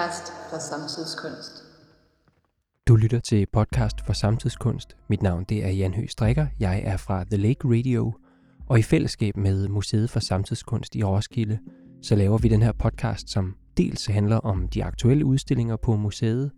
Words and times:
podcast 0.00 0.32
for 0.50 0.58
samtidskunst. 0.58 1.64
Du 2.88 2.96
lytter 2.96 3.20
til 3.20 3.46
podcast 3.46 4.00
for 4.06 4.12
samtidskunst. 4.12 4.96
Mit 5.08 5.22
navn 5.22 5.44
det 5.44 5.64
er 5.64 5.68
Jan 5.70 5.94
Høgh 5.94 6.08
Strikker. 6.08 6.46
Jeg 6.60 6.82
er 6.84 6.96
fra 6.96 7.24
The 7.24 7.36
Lake 7.36 7.68
Radio, 7.68 8.12
og 8.66 8.78
i 8.78 8.82
fællesskab 8.82 9.36
med 9.36 9.68
Museet 9.68 10.10
for 10.10 10.20
Samtidskunst 10.20 10.94
i 10.96 11.04
Roskilde, 11.04 11.58
så 12.02 12.14
laver 12.14 12.38
vi 12.38 12.48
den 12.48 12.62
her 12.62 12.72
podcast, 12.72 13.30
som 13.30 13.56
dels 13.76 14.06
handler 14.06 14.36
om 14.36 14.68
de 14.68 14.84
aktuelle 14.84 15.24
udstillinger 15.24 15.76
på 15.76 15.96
museet, 15.96 16.50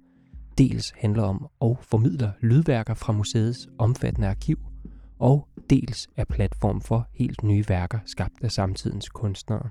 dels 0.59 0.93
handler 0.97 1.23
om 1.23 1.48
og 1.61 1.79
formidler 1.83 2.31
lydværker 2.41 2.95
fra 2.95 3.12
museets 3.12 3.69
omfattende 3.79 4.29
arkiv, 4.29 4.59
og 5.19 5.48
dels 5.70 6.09
er 6.17 6.25
platform 6.25 6.81
for 6.81 7.09
helt 7.15 7.43
nye 7.43 7.65
værker 7.69 7.98
skabt 8.06 8.34
af 8.43 8.53
samtidens 8.53 9.09
kunstnere. 9.09 9.70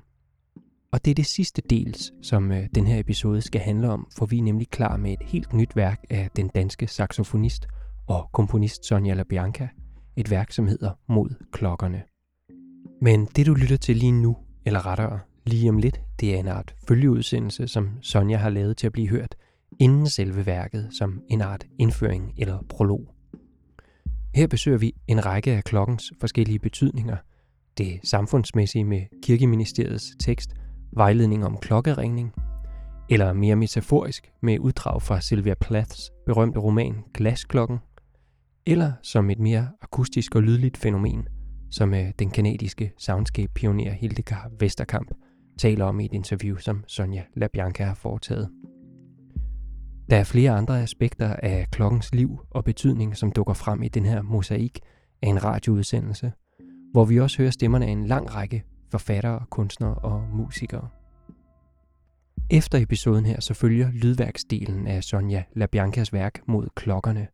Og 0.93 1.05
det 1.05 1.11
er 1.11 1.15
det 1.15 1.25
sidste 1.25 1.61
dels, 1.69 2.11
som 2.21 2.51
øh, 2.51 2.67
den 2.75 2.87
her 2.87 2.99
episode 2.99 3.41
skal 3.41 3.61
handle 3.61 3.89
om, 3.89 4.07
for 4.17 4.25
vi 4.25 4.37
er 4.37 4.43
nemlig 4.43 4.69
klar 4.69 4.97
med 4.97 5.13
et 5.13 5.21
helt 5.21 5.53
nyt 5.53 5.75
værk 5.75 6.03
af 6.09 6.29
den 6.35 6.47
danske 6.47 6.87
saxofonist 6.87 7.67
og 8.07 8.29
komponist 8.33 8.85
Sonja 8.85 9.13
LaBianca. 9.13 9.67
Et 10.15 10.31
værk, 10.31 10.51
som 10.51 10.67
hedder 10.67 10.91
Mod 11.09 11.29
klokkerne. 11.51 12.03
Men 13.01 13.25
det 13.25 13.45
du 13.45 13.53
lytter 13.53 13.77
til 13.77 13.97
lige 13.97 14.11
nu, 14.11 14.37
eller 14.65 14.85
rettere 14.85 15.19
lige 15.45 15.69
om 15.69 15.77
lidt, 15.77 16.01
det 16.19 16.35
er 16.35 16.39
en 16.39 16.47
art 16.47 16.75
følgeudsendelse, 16.87 17.67
som 17.67 17.89
Sonja 18.01 18.37
har 18.37 18.49
lavet 18.49 18.77
til 18.77 18.87
at 18.87 18.93
blive 18.93 19.09
hørt 19.09 19.35
inden 19.79 20.09
selve 20.09 20.45
værket 20.45 20.89
som 20.97 21.21
en 21.29 21.41
art 21.41 21.67
indføring 21.79 22.33
eller 22.37 22.63
prolog. 22.69 23.15
Her 24.35 24.47
besøger 24.47 24.77
vi 24.77 24.93
en 25.07 25.25
række 25.25 25.51
af 25.51 25.63
klokkens 25.63 26.13
forskellige 26.19 26.59
betydninger. 26.59 27.17
Det 27.77 27.99
samfundsmæssige 28.03 28.83
med 28.83 29.01
kirkeministeriets 29.23 30.15
tekst 30.19 30.53
vejledning 30.93 31.45
om 31.45 31.57
klokkeringning, 31.57 32.33
eller 33.09 33.33
mere 33.33 33.55
metaforisk 33.55 34.31
med 34.41 34.59
uddrag 34.59 35.01
fra 35.01 35.21
Sylvia 35.21 35.53
Plaths 35.53 36.11
berømte 36.25 36.59
roman 36.59 37.03
Glasklokken, 37.13 37.77
eller 38.65 38.91
som 39.03 39.29
et 39.29 39.39
mere 39.39 39.69
akustisk 39.81 40.35
og 40.35 40.43
lydligt 40.43 40.77
fænomen, 40.77 41.27
som 41.71 41.93
øh, 41.93 42.11
den 42.19 42.29
kanadiske 42.29 42.93
soundscape-pioner 42.97 43.91
Hildegard 43.91 44.51
Vesterkamp 44.59 45.11
taler 45.57 45.85
om 45.85 45.99
i 45.99 46.05
et 46.05 46.13
interview, 46.13 46.57
som 46.57 46.83
Sonja 46.87 47.23
LaBianca 47.35 47.83
har 47.83 47.93
foretaget. 47.93 48.49
Der 50.09 50.17
er 50.17 50.23
flere 50.23 50.51
andre 50.51 50.81
aspekter 50.81 51.35
af 51.35 51.67
klokkens 51.71 52.15
liv 52.15 52.39
og 52.49 52.63
betydning, 52.63 53.17
som 53.17 53.31
dukker 53.31 53.53
frem 53.53 53.83
i 53.83 53.87
den 53.87 54.05
her 54.05 54.21
mosaik 54.21 54.79
af 55.21 55.27
en 55.27 55.43
radioudsendelse, 55.43 56.31
hvor 56.91 57.05
vi 57.05 57.19
også 57.19 57.37
hører 57.37 57.51
stemmerne 57.51 57.85
af 57.85 57.89
en 57.89 58.05
lang 58.05 58.35
række 58.35 58.63
forfattere, 58.91 59.45
kunstnere 59.49 59.95
og 59.95 60.23
musikere. 60.33 60.87
Efter 62.49 62.77
episoden 62.77 63.25
her 63.25 63.39
så 63.39 63.53
følger 63.53 63.91
lydværksdelen 63.91 64.87
af 64.87 65.03
Sonja 65.03 65.43
LaBiancas 65.55 66.13
værk 66.13 66.41
mod 66.47 66.67
klokkerne, 66.75 67.27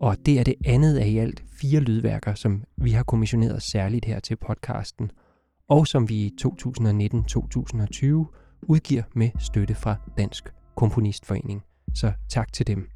og 0.00 0.16
det 0.26 0.38
er 0.38 0.44
det 0.44 0.54
andet 0.64 0.98
af 0.98 1.06
i 1.06 1.18
alt 1.18 1.44
fire 1.52 1.80
lydværker, 1.80 2.34
som 2.34 2.64
vi 2.76 2.90
har 2.90 3.02
kommissioneret 3.02 3.62
særligt 3.62 4.04
her 4.04 4.20
til 4.20 4.36
podcasten, 4.36 5.10
og 5.68 5.86
som 5.86 6.08
vi 6.08 6.14
i 6.14 6.32
2019-2020 6.42 6.46
udgiver 8.62 9.02
med 9.14 9.30
støtte 9.38 9.74
fra 9.74 9.96
Dansk 10.18 10.52
Komponistforening. 10.76 11.62
Så 11.94 12.12
tak 12.28 12.52
til 12.52 12.66
dem. 12.66 12.88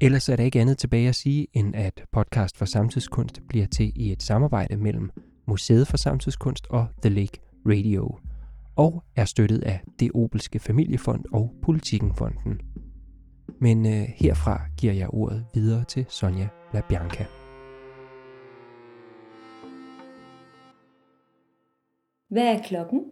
Ellers 0.00 0.28
er 0.28 0.36
der 0.36 0.44
ikke 0.44 0.60
andet 0.60 0.78
tilbage 0.78 1.08
at 1.08 1.14
sige, 1.14 1.46
end 1.52 1.76
at 1.76 2.04
podcast 2.12 2.56
for 2.56 2.64
samtidskunst 2.64 3.40
bliver 3.48 3.66
til 3.66 3.92
i 3.96 4.12
et 4.12 4.22
samarbejde 4.22 4.76
mellem 4.76 5.10
Museet 5.50 5.86
for 5.86 5.96
Samtidskunst 5.96 6.66
og 6.66 6.86
The 7.02 7.14
Lake 7.14 7.40
Radio, 7.66 8.18
og 8.76 9.04
er 9.16 9.24
støttet 9.24 9.62
af 9.62 9.80
Det 10.00 10.10
Obelske 10.14 10.58
Familiefond 10.58 11.24
og 11.32 11.54
Politikenfonden. 11.62 12.60
Men 13.60 13.86
øh, 13.86 14.02
herfra 14.16 14.60
giver 14.76 14.92
jeg 14.92 15.08
ordet 15.14 15.46
videre 15.54 15.84
til 15.84 16.06
Sonja 16.08 16.48
LaBianca. 16.74 17.26
Hvad 22.28 22.54
er 22.54 22.62
klokken? 22.62 23.04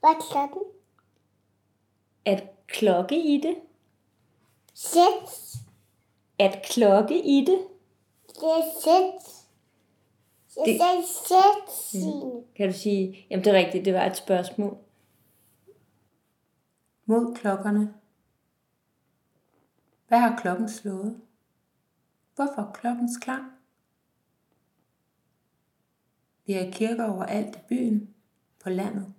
Hvad 0.00 0.10
er 0.10 0.20
klokken? 0.30 0.62
At 2.24 2.42
klokke 2.66 3.34
i 3.34 3.40
det? 3.42 3.54
Sæt. 4.74 5.56
At 6.38 6.66
klokke 6.70 7.18
i 7.24 7.40
det? 7.40 7.58
Det 8.26 8.42
er 8.42 8.80
sæt. 8.84 9.33
Jeg 10.56 10.64
Det- 10.66 10.78
sagde 10.80 11.02
sæt, 11.28 11.74
Signe. 11.90 12.42
Kan 12.56 12.68
du 12.68 12.74
sige, 12.74 13.26
jamen 13.30 13.44
det 13.44 13.54
er 13.54 13.58
rigtigt, 13.58 13.84
det 13.84 13.94
var 13.94 14.04
et 14.04 14.16
spørgsmål. 14.16 14.78
Mod 17.06 17.34
klokkerne. 17.36 17.94
Hvad 20.08 20.18
har 20.18 20.36
klokken 20.40 20.68
slået? 20.68 21.20
Hvorfor 22.34 22.70
klokkens 22.74 23.16
klang? 23.16 23.44
Vi 26.46 26.52
er 26.52 26.70
kirker 26.70 27.04
overalt 27.04 27.56
i 27.56 27.58
byen, 27.68 28.14
på 28.62 28.70
landet. 28.70 29.14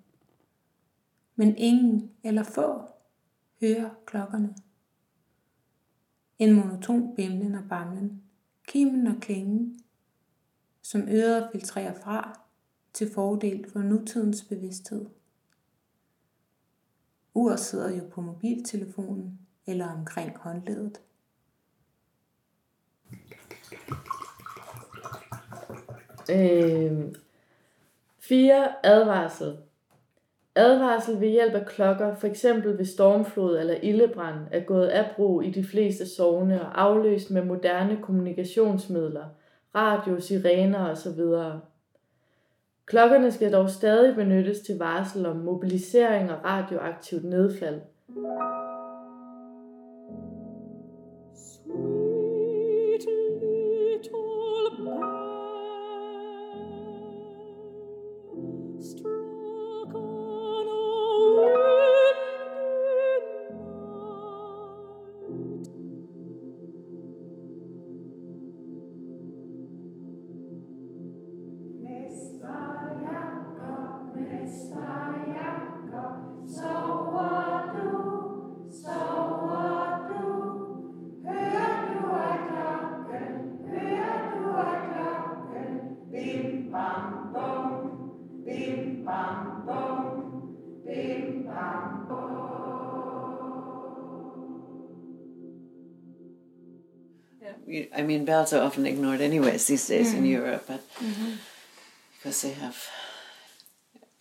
Men 1.36 1.58
ingen 1.58 2.12
eller 2.24 2.44
få 2.44 2.82
hører 3.62 3.90
klokkerne. 4.06 4.56
En 6.40 6.54
monoton 6.54 7.16
bimlen 7.16 7.56
og 7.56 7.64
bamlen, 7.70 8.24
kimen 8.68 9.08
og 9.08 9.16
klingen, 9.22 9.80
som 10.86 11.08
øret 11.10 11.50
filtrerer 11.52 11.94
fra 11.94 12.40
til 12.94 13.14
fordel 13.14 13.66
for 13.72 13.80
nutidens 13.80 14.44
bevidsthed. 14.50 15.06
Ur 17.34 17.56
sidder 17.56 17.98
jo 17.98 18.04
på 18.12 18.22
mobiltelefonen 18.22 19.40
eller 19.68 19.92
omkring 19.92 20.38
håndledet. 20.38 21.02
Øh, 26.32 27.16
fire 28.20 28.86
Advarsel. 28.86 29.58
Advarsel 30.56 31.22
ved 31.22 31.30
hjælp 31.30 31.54
af 31.54 31.66
klokker, 31.66 32.16
f.eks. 32.16 32.44
ved 32.44 32.86
stormflod 32.86 33.60
eller 33.60 33.76
ildebrand, 33.76 34.48
er 34.52 34.64
gået 34.64 34.88
af 34.88 35.16
brug 35.16 35.44
i 35.44 35.52
de 35.52 35.64
fleste 35.64 36.08
sogne 36.16 36.62
og 36.62 36.82
afløst 36.82 37.32
med 37.32 37.46
moderne 37.46 38.02
kommunikationsmidler, 38.02 39.26
radio, 39.76 40.20
sirener 40.20 40.92
osv. 40.92 41.22
Klokkerne 42.86 43.32
skal 43.32 43.54
dog 43.54 43.70
stadig 43.70 44.16
benyttes 44.16 44.60
til 44.60 44.78
varsel 44.78 45.26
om 45.26 45.36
mobilisering 45.36 46.32
og 46.32 46.46
radioaktivt 46.46 47.24
nedfald. 47.24 47.82
I 97.96 98.02
mean, 98.02 98.26
bells 98.26 98.54
are 98.54 98.62
often 98.64 98.86
ignored 98.86 99.22
anyways 99.22 99.68
these 99.68 99.88
days 99.88 100.14
in 100.14 100.26
Europe, 100.26 100.66
but 100.68 100.82
because 102.18 102.42
they 102.42 102.52
have. 102.52 102.78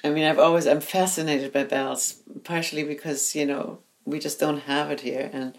I 0.03 0.11
mean, 0.11 0.25
I've 0.25 0.38
always 0.38 0.67
I'm 0.67 0.81
fascinated 0.81 1.53
by 1.53 1.65
bells, 1.65 2.21
partially 2.44 2.85
because 2.85 3.35
you 3.35 3.47
know 3.47 3.79
we 4.05 4.19
just 4.19 4.38
don't 4.38 4.61
have 4.61 4.91
it 4.91 5.00
here 5.00 5.31
and 5.32 5.56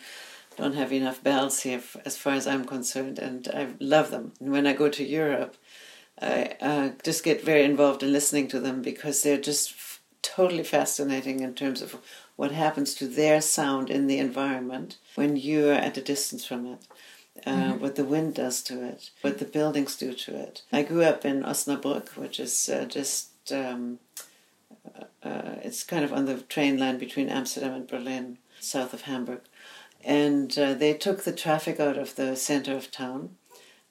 don't 0.56 0.76
have 0.76 0.94
enough 0.94 1.22
bells 1.24 1.62
here, 1.62 1.80
f- 1.80 1.98
as 2.06 2.16
far 2.18 2.34
as 2.34 2.48
I'm 2.48 2.64
concerned, 2.66 3.20
and 3.20 3.48
I 3.54 3.68
love 3.80 4.12
them. 4.12 4.32
And 4.40 4.52
when 4.52 4.68
I 4.68 4.74
go 4.74 4.88
to 4.90 5.04
Europe, 5.04 5.56
I 6.22 6.56
uh, 6.62 6.90
just 7.04 7.24
get 7.24 7.44
very 7.44 7.64
involved 7.64 8.04
in 8.04 8.14
listening 8.14 8.48
to 8.50 8.60
them 8.60 8.82
because 8.82 9.22
they're 9.24 9.38
just 9.42 9.72
f- 9.72 10.02
totally 10.22 10.64
fascinating 10.64 11.42
in 11.42 11.54
terms 11.56 11.82
of 11.82 11.98
what 12.36 12.52
happens 12.52 12.94
to 12.96 13.08
their 13.08 13.42
sound 13.42 13.90
in 13.90 14.08
the 14.08 14.18
environment 14.20 14.98
when 15.16 15.36
you're 15.36 15.74
at 15.74 15.98
a 15.98 16.02
distance 16.02 16.46
from 16.46 16.66
it. 16.68 16.80
Uh, 17.46 17.74
What 17.74 17.96
the 17.96 18.04
wind 18.04 18.34
does 18.34 18.64
to 18.64 18.84
it, 18.84 19.12
what 19.22 19.38
the 19.38 19.46
buildings 19.46 19.96
do 19.96 20.14
to 20.14 20.36
it. 20.36 20.64
I 20.72 20.82
grew 20.84 21.04
up 21.04 21.26
in 21.26 21.44
Osnabrück, 21.44 22.18
which 22.18 22.40
is 22.40 22.70
uh, 22.70 22.86
just 22.86 23.30
um, 23.52 24.00
uh, 25.24 25.56
it's 25.64 25.84
kind 25.84 26.06
of 26.06 26.14
on 26.14 26.26
the 26.26 26.38
train 26.42 26.78
line 26.78 26.98
between 26.98 27.30
Amsterdam 27.30 27.74
and 27.74 27.88
Berlin, 27.88 28.38
south 28.60 28.94
of 28.94 29.02
Hamburg. 29.02 29.42
And 30.04 30.58
uh, 30.58 30.74
they 30.76 30.94
took 30.94 31.24
the 31.24 31.32
traffic 31.32 31.80
out 31.80 31.98
of 31.98 32.16
the 32.16 32.36
center 32.36 32.76
of 32.76 32.92
town. 32.92 33.38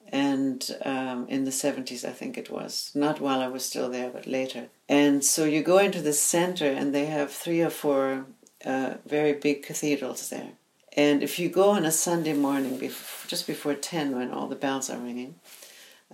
And 0.08 0.70
um, 0.84 1.26
in 1.28 1.44
the 1.44 1.50
70s, 1.50 2.04
I 2.04 2.12
think 2.12 2.38
it 2.38 2.50
was, 2.50 2.92
not 2.94 3.20
while 3.20 3.40
I 3.40 3.48
was 3.48 3.64
still 3.64 3.90
there, 3.90 4.10
but 4.10 4.26
later. 4.26 4.66
And 4.88 5.24
so 5.24 5.44
you 5.44 5.62
go 5.62 5.78
into 5.78 6.00
the 6.00 6.12
center, 6.12 6.66
and 6.66 6.94
they 6.94 7.06
have 7.06 7.32
three 7.32 7.62
or 7.62 7.70
four 7.70 8.26
uh, 8.64 8.94
very 9.06 9.32
big 9.32 9.64
cathedrals 9.64 10.28
there. 10.28 10.52
And 10.96 11.22
if 11.22 11.38
you 11.38 11.48
go 11.48 11.70
on 11.70 11.84
a 11.84 11.90
Sunday 11.90 12.34
morning, 12.34 12.78
bef- 12.78 13.26
just 13.26 13.46
before 13.46 13.74
10, 13.74 14.16
when 14.16 14.30
all 14.30 14.46
the 14.46 14.54
bells 14.54 14.88
are 14.88 14.98
ringing, 14.98 15.34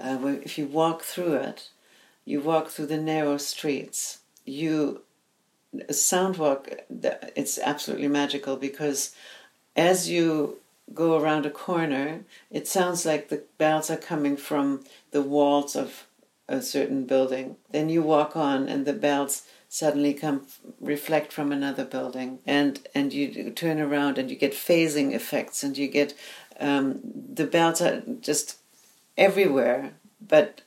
uh, 0.01 0.19
if 0.43 0.57
you 0.57 0.67
walk 0.67 1.03
through 1.03 1.35
it, 1.35 1.69
you 2.25 2.41
walk 2.41 2.69
through 2.69 2.87
the 2.87 2.97
narrow 2.97 3.37
streets. 3.37 4.21
You 4.45 5.03
sound 5.91 6.39
walk. 6.39 6.69
It's 7.37 7.59
absolutely 7.59 8.09
magical 8.09 8.57
because 8.57 9.15
as 9.77 10.09
you 10.09 10.59
go 10.95 11.21
around 11.21 11.47
a 11.47 11.51
corner, 11.51 12.21
it 12.51 12.67
sounds 12.67 13.05
like 13.05 13.29
the 13.29 13.45
bells 13.59 13.91
are 13.91 13.97
coming 13.97 14.37
from 14.37 14.85
the 15.11 15.23
walls 15.23 15.77
of 15.77 16.07
a 16.49 16.61
certain 16.61 17.05
building. 17.05 17.57
Then 17.71 17.89
you 17.89 18.03
walk 18.03 18.37
on, 18.37 18.69
and 18.69 18.85
the 18.85 18.93
bells 18.93 19.43
suddenly 19.71 20.13
come 20.13 20.47
reflect 20.81 21.33
from 21.33 21.53
another 21.53 21.85
building, 21.85 22.41
and 22.47 22.87
and 22.95 23.15
you 23.15 23.51
turn 23.53 23.81
around, 23.81 24.19
and 24.19 24.31
you 24.31 24.37
get 24.37 24.53
phasing 24.53 25.15
effects, 25.15 25.63
and 25.63 25.79
you 25.79 25.89
get 25.89 26.13
um, 26.59 27.01
the 27.33 27.47
bells 27.47 27.81
are 27.81 28.03
just 28.21 28.59
everywhere, 29.17 29.93
but 30.21 30.61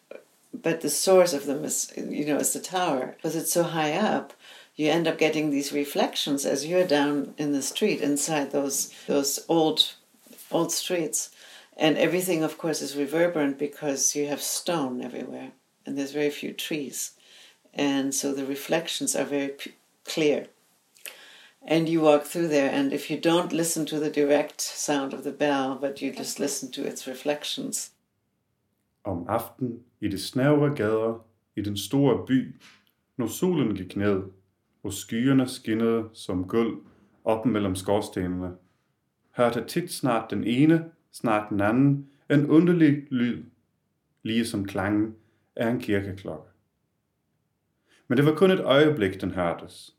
but 0.53 0.81
the 0.81 0.89
source 0.89 1.33
of 1.33 1.45
them 1.45 1.63
is 1.63 1.94
you 1.95 2.25
know 2.25 2.38
is 2.38 2.53
the 2.53 2.59
tower. 2.59 3.13
Because 3.15 3.35
it's 3.35 3.53
so 3.53 3.63
high 3.63 3.94
up 3.94 4.33
you 4.75 4.89
end 4.89 5.07
up 5.07 5.17
getting 5.17 5.50
these 5.50 5.71
reflections 5.71 6.45
as 6.45 6.65
you're 6.65 6.88
down 6.88 7.33
in 7.38 7.51
the 7.51 7.61
street 7.61 8.01
inside 8.01 8.51
those 8.51 8.94
those 9.07 9.39
old 9.47 9.94
old 10.51 10.71
streets. 10.71 11.29
And 11.75 11.97
everything 11.97 12.44
of 12.44 12.57
course 12.57 12.81
is 12.81 12.95
reverberant 12.95 13.57
because 13.57 14.15
you 14.15 14.27
have 14.27 14.41
stone 14.41 15.01
everywhere 15.01 15.51
and 15.85 15.97
there's 15.97 16.11
very 16.11 16.29
few 16.29 16.53
trees 16.53 17.11
and 17.74 18.14
so 18.14 18.34
the 18.34 18.46
reflections 18.46 19.16
are 19.16 19.25
very 19.25 19.50
p- 19.60 19.72
clear. 20.06 20.46
And 21.68 21.88
you 21.90 22.02
walk 22.02 22.24
through 22.25 22.50
there 22.50 22.70
and 22.70 22.94
if 22.94 23.10
you 23.10 23.18
don't 23.18 23.54
listen 23.54 23.86
to 23.86 24.00
the 24.00 24.10
direct 24.10 24.62
sound 24.62 25.14
of 25.14 25.24
the 25.24 25.31
bell 25.31 25.78
but 25.81 26.02
you 26.02 26.12
just 26.12 26.40
listen 26.40 26.72
to 26.72 26.88
its 26.88 27.08
reflections. 27.08 27.92
Om 29.04 29.25
aften 29.30 29.80
i 30.02 30.08
de 30.08 30.20
snævre 30.20 30.75
gader 30.75 31.25
i 31.56 31.62
den 31.62 31.78
store 31.78 32.25
by, 32.25 32.56
når 33.18 33.28
solen 33.28 33.75
gik 33.75 33.96
ned, 33.96 34.22
og 34.84 34.94
skyerne 34.94 35.48
skinnede 35.48 36.10
som 36.14 36.48
guld 36.48 36.81
op 37.25 37.46
mellem 37.46 37.75
skorstenene, 37.75 38.52
hørte 39.31 39.66
tit 39.68 39.92
snart 39.92 40.31
den 40.31 40.44
ene, 40.44 40.92
snart 41.12 41.50
den 41.50 41.62
anden, 41.62 42.10
en 42.30 42.50
underlig 42.50 43.08
lyd, 43.10 43.44
lige 44.24 44.46
som 44.46 44.66
klangen 44.66 45.16
af 45.56 45.70
en 45.70 45.80
kirkeklokke. 45.80 46.52
Men 48.07 48.17
det 48.17 48.25
var 48.25 48.35
kun 48.35 48.51
et 48.51 48.59
øjeblik, 48.59 49.21
den 49.21 49.31
hørtes. 49.31 49.97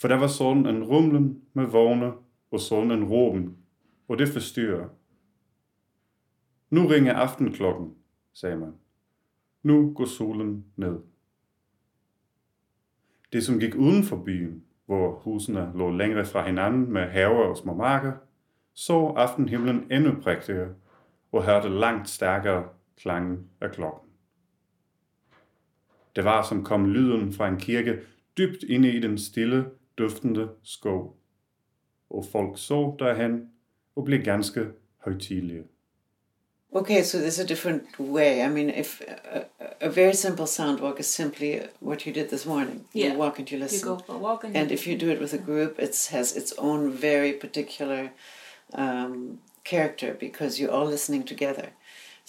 For 0.00 0.08
der 0.08 0.16
var 0.16 0.26
sådan 0.26 0.66
en 0.66 0.84
rumlen 0.84 1.42
med 1.52 1.66
vogne 1.66 2.12
og 2.50 2.60
sådan 2.60 2.90
en 2.90 3.04
råben, 3.04 3.56
og 4.08 4.18
det 4.18 4.28
forstyrrer. 4.28 4.88
Nu 6.70 6.86
ringer 6.86 7.14
aftenklokken, 7.14 7.94
sagde 8.32 8.56
man. 8.56 8.72
Nu 9.62 9.92
går 9.94 10.04
solen 10.04 10.64
ned. 10.76 10.98
Det, 13.32 13.44
som 13.44 13.60
gik 13.60 13.74
uden 13.74 14.04
for 14.04 14.16
byen, 14.16 14.64
hvor 14.86 15.14
husene 15.14 15.72
lå 15.74 15.90
længere 15.90 16.26
fra 16.26 16.46
hinanden 16.46 16.92
med 16.92 17.02
haver 17.02 17.44
og 17.44 17.56
små 17.56 17.74
marker, 17.74 18.12
så 18.74 19.06
aftenhimlen 19.06 19.92
endnu 19.92 20.20
prægtigere 20.22 20.74
og 21.32 21.44
hørte 21.44 21.68
langt 21.68 22.08
stærkere 22.08 22.68
klangen 22.96 23.50
af 23.60 23.70
klokken. 23.70 24.09
Det 26.16 26.24
var 26.24 26.42
som 26.42 26.64
kom 26.64 26.92
lyden 26.92 27.32
fra 27.32 27.48
en 27.48 27.60
kirke 27.60 27.98
dybt 28.38 28.62
inde 28.62 28.92
i 28.92 29.00
den 29.00 29.18
stille, 29.18 29.64
duftende 29.98 30.48
skov. 30.62 31.16
Og 32.10 32.26
folk 32.32 32.58
så 32.58 32.94
derhen 32.98 33.48
og 33.96 34.04
blev 34.04 34.22
ganske 34.22 34.66
højtidelige. 34.98 35.64
Okay, 36.72 37.02
so 37.02 37.18
there's 37.18 37.40
a 37.40 37.44
different 37.44 37.82
way. 37.98 38.44
I 38.44 38.48
mean, 38.48 38.70
if 38.70 39.00
a, 39.00 39.44
a 39.80 39.88
very 39.88 40.12
simple 40.12 40.46
sound 40.46 40.80
walk 40.80 41.00
is 41.00 41.06
simply 41.06 41.60
what 41.80 42.06
you 42.06 42.12
did 42.12 42.28
this 42.28 42.46
morning. 42.46 42.84
Yeah. 42.94 43.12
You 43.12 43.18
walk 43.18 43.38
and 43.38 43.50
you 43.50 43.58
listen. 43.58 43.88
You 43.88 43.94
listen. 43.94 44.06
go 44.06 44.12
for 44.12 44.14
a 44.14 44.18
walk 44.18 44.44
and, 44.44 44.56
and 44.56 44.70
if 44.70 44.86
you 44.86 44.96
do 44.96 45.10
it 45.10 45.20
with 45.20 45.34
a 45.34 45.38
group, 45.38 45.80
it 45.80 46.08
has 46.10 46.36
its 46.36 46.52
own 46.58 46.92
very 46.92 47.32
particular 47.32 48.10
um, 48.72 49.38
character 49.64 50.16
because 50.20 50.60
you're 50.60 50.70
all 50.70 50.86
listening 50.86 51.24
together. 51.24 51.70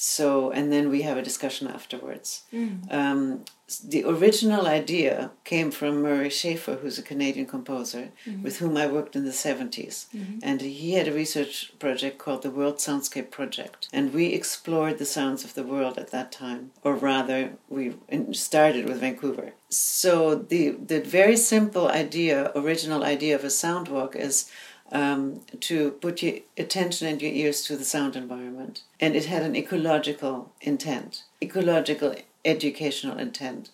So, 0.04 0.50
and 0.50 0.74
then 0.74 0.90
we 0.90 1.04
have 1.04 1.16
a 1.16 1.22
discussion 1.22 1.68
afterwards. 1.68 2.42
Mm. 2.52 2.92
Um, 2.92 3.46
the 3.88 4.04
original 4.04 4.66
idea 4.66 5.30
came 5.44 5.70
from 5.70 6.02
Murray 6.02 6.30
Schafer, 6.30 6.80
who's 6.80 6.98
a 6.98 7.04
Canadian 7.04 7.46
composer 7.46 8.10
mm-hmm. 8.26 8.42
with 8.42 8.58
whom 8.58 8.78
I 8.78 8.88
worked 8.88 9.16
in 9.16 9.26
the 9.26 9.30
70s. 9.30 10.08
Mm-hmm. 10.08 10.40
And 10.42 10.62
he 10.62 10.94
had 10.94 11.08
a 11.08 11.14
research 11.14 11.74
project 11.78 12.18
called 12.18 12.42
the 12.42 12.50
World 12.50 12.78
Soundscape 12.78 13.30
Project. 13.30 13.90
And 13.94 14.12
we 14.12 14.34
explored 14.34 14.98
the 14.98 15.06
sounds 15.06 15.44
of 15.44 15.54
the 15.54 15.64
world 15.64 16.00
at 16.00 16.10
that 16.10 16.32
time, 16.32 16.72
or 16.82 16.96
rather, 16.96 17.54
we 17.70 17.94
started 18.32 18.88
with 18.90 19.02
Vancouver. 19.02 19.54
So, 19.70 20.34
the, 20.34 20.72
the 20.72 21.00
very 21.00 21.38
simple 21.38 21.88
idea, 21.88 22.52
original 22.56 23.04
idea 23.04 23.36
of 23.36 23.44
a 23.44 23.52
sound 23.52 23.88
walk 23.88 24.16
is 24.16 24.50
um, 24.92 25.42
to 25.62 25.92
put 25.92 26.22
your 26.22 26.40
attention 26.58 27.08
and 27.08 27.22
your 27.22 27.32
ears 27.32 27.62
to 27.64 27.78
the 27.78 27.86
sound 27.86 28.16
environment. 28.16 28.82
And 29.00 29.16
it 29.16 29.26
had 29.26 29.44
an 29.44 29.56
ecological 29.56 30.52
intent, 30.62 31.24
ecological 31.42 32.16
educational 32.44 33.18
intent. 33.18 33.70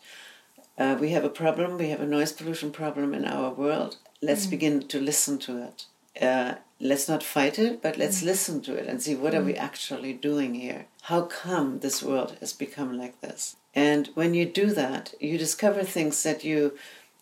Uh, 0.77 0.95
we 0.99 1.09
have 1.09 1.23
a 1.23 1.29
problem, 1.29 1.77
we 1.77 1.89
have 1.89 2.01
a 2.01 2.05
noise 2.05 2.31
pollution 2.31 2.71
problem 2.71 3.13
in 3.13 3.25
our 3.25 3.49
world. 3.49 3.97
Let's 4.21 4.45
begin 4.45 4.87
to 4.87 4.99
listen 4.99 5.39
to 5.39 5.63
it. 5.63 5.85
Uh, 6.21 6.55
let's 6.79 7.07
not 7.07 7.23
fight 7.23 7.57
it, 7.57 7.81
but 7.81 7.97
let's 7.97 8.21
listen 8.23 8.61
to 8.61 8.75
it 8.75 8.87
and 8.87 9.01
see 9.01 9.15
what 9.15 9.33
are 9.33 9.43
we 9.43 9.55
actually 9.55 10.13
doing 10.13 10.55
here? 10.55 10.85
How 11.03 11.21
come 11.21 11.79
this 11.79 12.03
world 12.03 12.37
has 12.39 12.53
become 12.53 12.97
like 12.97 13.21
this? 13.21 13.55
And 13.73 14.09
when 14.15 14.33
you 14.33 14.45
do 14.45 14.67
that, 14.73 15.13
you 15.19 15.37
discover 15.37 15.83
things 15.83 16.21
that 16.23 16.43
you 16.43 16.77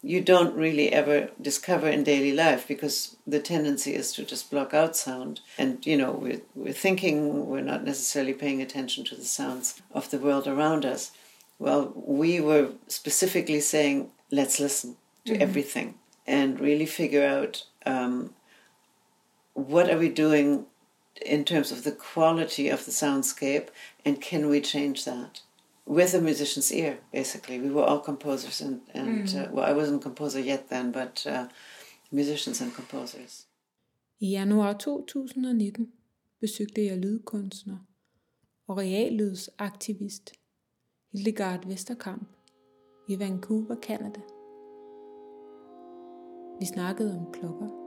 you 0.05 0.21
don't 0.21 0.55
really 0.55 0.93
ever 0.93 1.31
discover 1.41 1.89
in 1.89 2.03
daily 2.03 2.31
life 2.31 2.67
because 2.67 3.17
the 3.25 3.39
tendency 3.39 3.95
is 3.95 4.13
to 4.13 4.23
just 4.23 4.51
block 4.51 4.71
out 4.71 4.95
sound. 4.95 5.41
And 5.57 5.83
you 5.85 5.97
know 5.97 6.11
we're, 6.11 6.41
we're 6.53 6.73
thinking 6.73 7.47
we're 7.47 7.61
not 7.61 7.83
necessarily 7.83 8.33
paying 8.33 8.61
attention 8.61 9.03
to 9.05 9.15
the 9.15 9.25
sounds 9.25 9.81
of 9.91 10.11
the 10.11 10.19
world 10.19 10.47
around 10.47 10.85
us. 10.85 11.11
Well 11.57 11.91
we 11.95 12.39
were 12.39 12.73
specifically 12.87 13.59
saying 13.59 14.11
let's 14.31 14.59
listen 14.59 14.97
to 15.25 15.35
everything 15.37 15.95
and 16.27 16.59
really 16.59 16.85
figure 16.85 17.25
out 17.25 17.63
um, 17.87 18.35
what 19.53 19.89
are 19.89 19.97
we 19.97 20.09
doing 20.09 20.67
in 21.25 21.43
terms 21.43 21.71
of 21.71 21.83
the 21.83 21.91
quality 21.91 22.69
of 22.69 22.85
the 22.85 22.91
soundscape 22.91 23.69
and 24.03 24.21
can 24.21 24.49
we 24.49 24.61
change 24.61 25.03
that 25.05 25.41
with 25.87 26.15
a 26.15 26.21
musician's 26.21 26.71
ear 26.71 26.97
basically 27.11 27.59
we 27.59 27.69
were 27.69 27.85
all 27.85 27.99
composers 27.99 28.61
and, 28.61 28.81
and 28.93 29.35
uh, 29.35 29.47
well 29.51 29.65
i 29.65 29.73
wasn't 29.73 29.99
a 29.99 30.03
composer 30.03 30.39
yet 30.39 30.69
then 30.69 30.91
but 30.91 31.25
uh, 31.27 31.45
musicians 32.11 32.61
and 32.61 32.73
composers 32.75 33.47
I 34.21 34.25
januar 34.25 34.73
2019 34.73 35.91
besøgte 36.39 36.85
jeg 36.85 36.97
lydkunstner 36.97 37.77
og 38.67 38.77
reallydsaktivist 38.77 40.31
Hildegard 41.11 41.67
Vesterkamp 41.67 42.27
i 43.07 43.19
Vancouver, 43.19 43.75
Canada. 43.81 44.21
Vi 46.59 46.65
snakkede 46.65 47.17
om 47.17 47.33
klokker. 47.33 47.84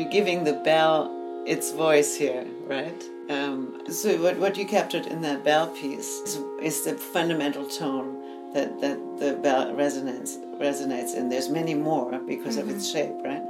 You're 0.00 0.10
giving 0.10 0.44
the 0.44 0.54
bell 0.54 1.10
its 1.46 1.72
voice 1.72 2.16
here, 2.16 2.46
right? 2.66 3.02
Um, 3.28 3.82
so 3.90 4.16
what, 4.22 4.38
what 4.38 4.56
you 4.56 4.66
captured 4.66 5.06
in 5.06 5.20
that 5.22 5.44
bell 5.44 5.68
piece 5.68 6.20
is, 6.20 6.40
is 6.62 6.84
the 6.84 6.94
fundamental 6.94 7.66
tone 7.68 8.52
that, 8.54 8.80
that 8.80 8.98
the 9.18 9.34
bell 9.34 9.72
resonates 9.74 10.38
resonates 10.58 11.14
in. 11.14 11.28
There's 11.28 11.50
many 11.50 11.74
more 11.74 12.18
because 12.26 12.56
of 12.56 12.68
its 12.70 12.90
shape, 12.90 13.14
right? 13.24 13.42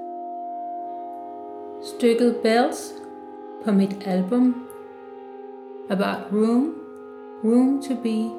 Stykket 1.83 2.43
Bells 2.43 2.93
på 3.65 3.73
mit 3.73 4.07
album 4.07 4.67
About 5.89 6.33
Room, 6.33 6.75
Room 7.43 7.83
to 7.83 7.95
Be, 7.95 8.31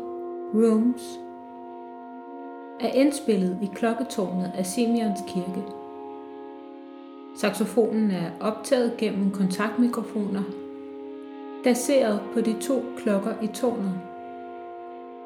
Rooms 0.54 1.02
er 2.82 2.90
indspillet 2.94 3.58
i 3.62 3.70
klokketårnet 3.76 4.52
af 4.58 4.66
Simeons 4.66 5.20
Kirke. 5.28 5.81
Saxofonen 7.42 8.12
er 8.12 8.32
optaget 8.40 8.98
gennem 8.98 9.32
kontaktmikrofoner, 9.32 10.44
placeret 11.64 12.22
på 12.34 12.42
de 12.42 12.56
to 12.62 12.84
klokker 12.98 13.34
i 13.42 13.48
tårnet. 13.48 13.94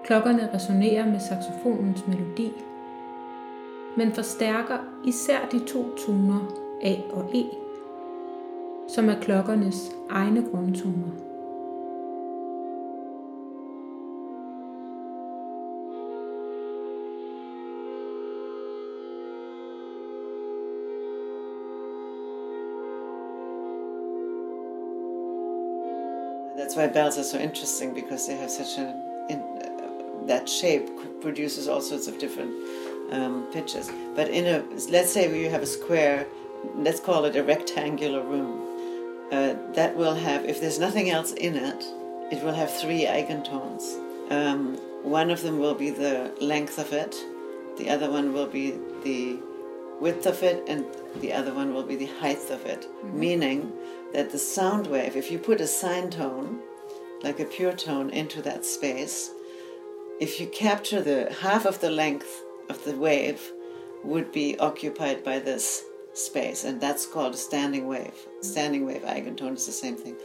Klokkerne 0.06 0.50
resonerer 0.54 1.06
med 1.06 1.20
saxofonens 1.20 2.08
melodi, 2.08 2.52
men 3.98 4.12
forstærker 4.12 4.78
især 5.06 5.40
de 5.52 5.60
to 5.60 5.96
toner 5.98 6.40
A 6.84 6.96
og 7.12 7.36
E, 7.36 7.44
som 8.88 9.10
er 9.10 9.20
klokkernes 9.22 9.92
egne 10.10 10.46
grundtoner. 10.52 11.35
That's 26.76 26.90
why 26.90 26.94
bells 26.94 27.18
are 27.18 27.24
so 27.24 27.38
interesting 27.38 27.94
because 27.94 28.28
they 28.28 28.36
have 28.36 28.52
such 28.52 28.78
a 28.78 28.90
in, 29.30 29.40
uh, 29.40 30.28
that 30.28 30.50
shape 30.50 30.90
produces 31.22 31.70
all 31.70 31.80
sorts 31.80 32.08
of 32.08 32.20
different 32.20 32.52
um, 33.14 33.48
pitches. 33.54 33.90
But 34.14 34.28
in 34.28 34.46
a 34.46 34.62
let's 34.90 35.10
say 35.14 35.24
you 35.40 35.50
have 35.50 35.62
a 35.62 35.66
square, 35.66 36.28
let's 36.76 37.00
call 37.00 37.24
it 37.24 37.38
a 37.38 37.44
rectangular 37.44 38.22
room. 38.22 38.60
Uh, 39.32 39.56
that 39.72 39.96
will 39.96 40.16
have 40.16 40.44
if 40.44 40.60
there's 40.60 40.78
nothing 40.78 41.10
else 41.10 41.32
in 41.32 41.56
it, 41.56 41.82
it 42.30 42.44
will 42.44 42.54
have 42.54 42.70
three 42.70 43.06
eigentones. 43.06 43.98
Um, 44.30 44.76
one 45.02 45.32
of 45.32 45.44
them 45.44 45.60
will 45.60 45.76
be 45.76 45.92
the 45.92 46.34
length 46.42 46.78
of 46.78 46.92
it, 46.92 47.16
the 47.78 47.90
other 47.90 48.12
one 48.12 48.34
will 48.34 48.48
be 48.48 48.72
the 49.06 49.40
width 50.00 50.26
of 50.26 50.44
it, 50.44 50.64
and 50.68 50.86
the 51.22 51.34
other 51.34 51.54
one 51.54 51.74
will 51.74 51.84
be 51.84 51.96
the 51.96 52.12
height 52.20 52.50
of 52.50 52.66
it. 52.66 52.88
Meaning 53.04 53.72
that 54.14 54.32
the 54.32 54.38
sound 54.38 54.88
wave, 54.88 55.16
if 55.16 55.32
you 55.32 55.40
put 55.40 55.62
a 55.62 55.68
sine 55.68 56.10
tone, 56.10 56.60
like 57.24 57.40
a 57.40 57.46
pure 57.46 57.74
tone, 57.74 58.10
into 58.10 58.42
that 58.42 58.66
space, 58.66 59.32
if 60.20 60.40
you 60.40 60.48
capture 60.48 61.02
the 61.02 61.34
half 61.42 61.66
of 61.66 61.80
the 61.82 61.90
length 61.90 62.44
of 62.70 62.84
the 62.86 62.96
wave, 62.96 63.52
would 64.04 64.32
be 64.32 64.58
occupied 64.60 65.24
by 65.24 65.40
this 65.40 65.84
space, 66.14 66.64
and 66.64 66.80
that's 66.80 67.06
called 67.06 67.34
a 67.34 67.38
standing 67.38 67.88
wave. 67.88 68.14
Standing 68.42 68.86
wave 68.86 69.02
eigentone 69.04 69.56
is 69.56 69.66
the 69.66 69.72
same 69.72 69.96
thing. 69.96 70.16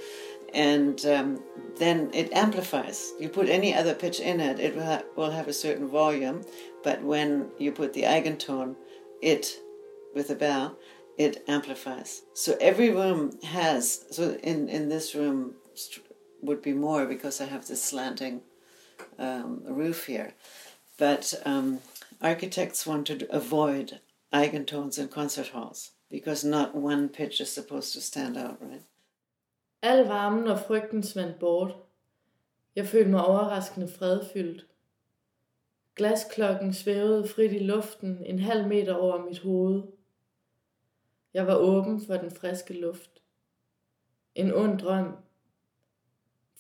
And 0.52 1.04
um, 1.06 1.42
then 1.76 2.10
it 2.12 2.32
amplifies. 2.32 3.12
You 3.18 3.28
put 3.28 3.48
any 3.48 3.74
other 3.74 3.94
pitch 3.94 4.20
in 4.20 4.40
it, 4.40 4.58
it 4.58 4.76
will, 4.76 4.84
ha- 4.84 5.02
will 5.16 5.30
have 5.30 5.48
a 5.48 5.52
certain 5.52 5.88
volume, 5.88 6.42
but 6.82 7.02
when 7.02 7.50
you 7.58 7.72
put 7.72 7.92
the 7.92 8.02
eigentone, 8.02 8.74
it, 9.22 9.56
with 10.14 10.30
a 10.30 10.34
bell, 10.34 10.76
it 11.18 11.44
amplifies. 11.48 12.22
So 12.34 12.56
every 12.60 12.90
room 12.90 13.38
has, 13.42 14.04
so 14.10 14.38
in, 14.42 14.68
in 14.68 14.88
this 14.88 15.14
room 15.14 15.54
would 16.42 16.62
be 16.62 16.72
more 16.72 17.06
because 17.06 17.40
I 17.40 17.44
have 17.44 17.66
this 17.66 17.82
slanting 17.82 18.40
um, 19.18 19.62
roof 19.64 20.06
here. 20.06 20.34
But 20.98 21.34
um, 21.44 21.80
architects 22.20 22.86
want 22.86 23.06
to 23.06 23.26
avoid 23.30 24.00
eigentones 24.32 24.98
in 24.98 25.08
concert 25.08 25.48
halls 25.48 25.90
because 26.10 26.44
not 26.44 26.74
one 26.74 27.08
pitch 27.08 27.40
is 27.40 27.52
supposed 27.52 27.92
to 27.94 28.00
stand 28.00 28.36
out, 28.36 28.58
right? 28.60 28.82
Al 29.82 30.04
varmen 30.04 30.48
og 30.48 30.60
frygten 30.60 31.02
svandt 31.02 31.38
bort. 31.38 31.72
Jeg 32.76 32.86
følte 32.86 33.10
mig 33.10 33.24
overraskende 33.24 33.88
fredfyldt. 33.88 34.66
Glasklokken 35.94 36.74
svævede 36.74 37.28
frit 37.28 37.52
i 37.52 37.58
luften 37.58 38.22
en 38.26 38.38
halv 38.38 38.68
meter 38.68 38.94
over 38.94 39.24
mit 39.24 39.38
hoved. 39.38 39.82
Jeg 41.34 41.46
var 41.46 41.54
åben 41.54 42.06
for 42.06 42.16
den 42.16 42.30
friske 42.30 42.74
luft. 42.74 43.10
En 44.34 44.54
ond 44.54 44.78
drøm. 44.78 45.16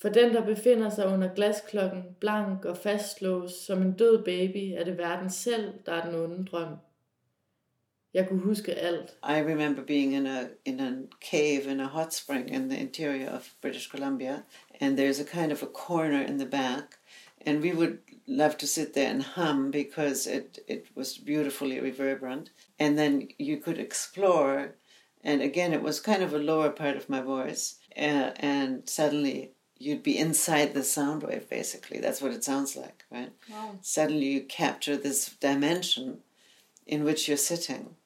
For 0.00 0.08
den, 0.08 0.34
der 0.34 0.44
befinder 0.44 0.90
sig 0.90 1.06
under 1.06 1.34
glasklokken, 1.34 2.16
blank 2.20 2.64
og 2.64 2.76
fastlåst 2.76 3.66
som 3.66 3.82
en 3.82 3.92
død 3.92 4.24
baby, 4.24 4.74
er 4.76 4.84
det 4.84 4.98
verden 4.98 5.30
selv, 5.30 5.72
der 5.86 5.92
er 5.92 6.10
den 6.10 6.14
onde 6.14 6.44
drøm. 6.44 6.76
Jeg 8.14 8.28
kunne 8.28 8.40
huske 8.40 8.74
alt. 8.74 9.10
I 9.10 9.42
remember 9.52 9.84
being 9.84 10.14
in 10.14 10.26
a 10.26 10.48
in 10.64 10.80
a 10.80 10.92
cave 11.30 11.72
in 11.72 11.80
a 11.80 11.86
hot 11.86 12.14
spring 12.14 12.54
in 12.54 12.68
the 12.68 12.78
interior 12.78 13.30
of 13.30 13.54
British 13.60 13.90
Columbia, 13.90 14.42
and 14.80 14.98
there's 14.98 15.20
a 15.20 15.40
kind 15.40 15.52
of 15.52 15.62
a 15.62 15.66
corner 15.66 16.22
in 16.22 16.38
the 16.38 16.50
back, 16.50 16.99
and 17.46 17.62
we 17.62 17.72
would 17.72 17.98
love 18.26 18.56
to 18.58 18.66
sit 18.66 18.94
there 18.94 19.10
and 19.10 19.22
hum 19.22 19.70
because 19.70 20.26
it 20.26 20.58
it 20.68 20.86
was 20.94 21.18
beautifully 21.18 21.80
reverberant, 21.80 22.50
and 22.78 22.98
then 22.98 23.28
you 23.38 23.56
could 23.56 23.78
explore, 23.78 24.74
and 25.22 25.42
again 25.42 25.72
it 25.72 25.82
was 25.82 26.00
kind 26.00 26.22
of 26.22 26.32
a 26.32 26.38
lower 26.38 26.70
part 26.70 26.96
of 26.96 27.08
my 27.08 27.20
voice, 27.20 27.76
uh, 27.96 28.32
and 28.36 28.88
suddenly 28.88 29.52
you'd 29.78 30.02
be 30.02 30.18
inside 30.18 30.74
the 30.74 30.84
sound 30.84 31.22
wave. 31.22 31.48
Basically, 31.48 31.98
that's 32.00 32.20
what 32.20 32.32
it 32.32 32.44
sounds 32.44 32.76
like, 32.76 33.04
right? 33.10 33.32
Wow. 33.50 33.78
Suddenly 33.80 34.26
you 34.26 34.42
capture 34.42 34.96
this 34.96 35.34
dimension 35.40 36.18
in 36.86 37.04
which 37.04 37.26
you're 37.26 37.36
sitting 37.36 37.96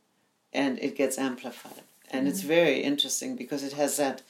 and 0.53 0.79
it 0.79 0.97
gets 0.97 1.19
amplified. 1.19 1.83
And 2.11 2.29
it's 2.29 2.43
very 2.43 2.81
interesting 2.81 3.35
because 3.35 3.65
it 3.65 3.73
has 3.73 3.97
that 3.97 4.23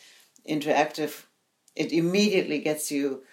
interactive, 0.49 1.25
it 1.77 1.93
immediately 1.93 2.61
gets 2.61 2.91
you 2.91 3.25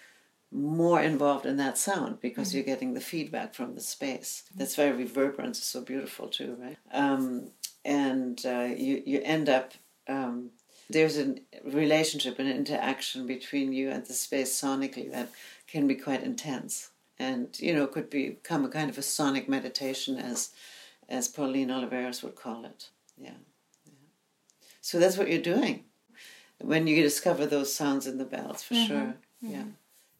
more 0.52 1.00
involved 1.00 1.46
in 1.46 1.56
that 1.56 1.78
sound 1.78 2.20
because 2.20 2.54
you're 2.54 2.62
getting 2.62 2.94
the 2.94 3.00
feedback 3.00 3.54
from 3.54 3.74
the 3.74 3.80
space. 3.80 4.44
That's 4.54 4.76
why 4.76 4.88
reverberance 4.88 5.58
is 5.58 5.64
so 5.64 5.80
beautiful 5.80 6.28
too, 6.28 6.56
right? 6.60 6.76
Um, 6.92 7.50
and 7.84 8.40
uh, 8.44 8.68
you, 8.76 9.02
you 9.06 9.20
end 9.24 9.48
up, 9.48 9.72
um, 10.08 10.50
there's 10.90 11.18
a 11.18 11.36
relationship 11.64 12.38
and 12.38 12.48
interaction 12.48 13.26
between 13.26 13.72
you 13.72 13.90
and 13.90 14.04
the 14.04 14.12
space 14.12 14.60
sonically 14.60 15.10
that 15.10 15.30
can 15.66 15.86
be 15.86 15.94
quite 15.94 16.22
intense 16.22 16.90
and, 17.18 17.58
you 17.58 17.74
know, 17.74 17.86
could 17.86 18.10
become 18.10 18.64
a 18.64 18.68
kind 18.68 18.90
of 18.90 18.98
a 18.98 19.02
sonic 19.02 19.48
meditation 19.48 20.18
as 20.18 20.50
as 21.08 21.28
Pauline 21.28 21.68
Oliveros 21.68 22.22
would 22.22 22.36
call 22.36 22.64
it. 22.64 22.88
Yeah. 23.18 23.30
yeah. 23.84 23.92
So 24.80 24.98
that's 24.98 25.16
what 25.16 25.28
you're 25.28 25.42
doing 25.42 25.84
when 26.60 26.86
you 26.86 27.02
discover 27.02 27.44
those 27.44 27.74
sounds 27.74 28.06
in 28.06 28.18
the 28.18 28.24
bells, 28.24 28.62
for 28.62 28.74
sure. 28.74 29.14
Yeah. 29.40 29.64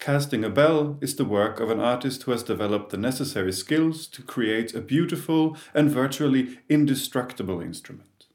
Casting 0.03 0.43
a 0.43 0.51
bell 0.51 0.99
is 1.01 1.15
the 1.15 1.25
work 1.25 1.61
of 1.61 1.71
an 1.71 1.79
artist 1.79 2.25
who 2.25 2.33
has 2.33 2.43
developed 2.43 2.91
the 2.91 2.97
necessary 2.97 3.53
skills 3.53 4.09
to 4.09 4.21
create 4.21 4.75
a 4.75 4.81
beautiful 4.81 5.57
and 5.75 5.89
virtually 5.89 6.59
indestructible 6.69 7.61
instrument. 7.61 8.27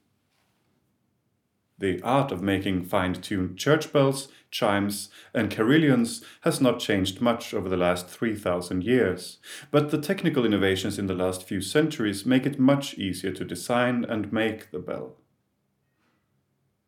The 1.78 2.00
art 2.00 2.32
of 2.32 2.40
making 2.40 2.86
fine 2.86 3.12
tuned 3.12 3.58
church 3.58 3.92
bells, 3.92 4.28
chimes, 4.50 5.10
and 5.34 5.50
carillons 5.50 6.24
has 6.40 6.58
not 6.58 6.80
changed 6.80 7.20
much 7.20 7.52
over 7.52 7.68
the 7.68 7.76
last 7.76 8.08
3,000 8.08 8.82
years, 8.82 9.36
but 9.70 9.90
the 9.90 10.00
technical 10.00 10.46
innovations 10.46 10.98
in 10.98 11.06
the 11.06 11.12
last 11.12 11.42
few 11.42 11.60
centuries 11.60 12.24
make 12.24 12.46
it 12.46 12.58
much 12.58 12.94
easier 12.94 13.32
to 13.32 13.44
design 13.44 14.06
and 14.08 14.32
make 14.32 14.70
the 14.70 14.78
bell. 14.78 15.16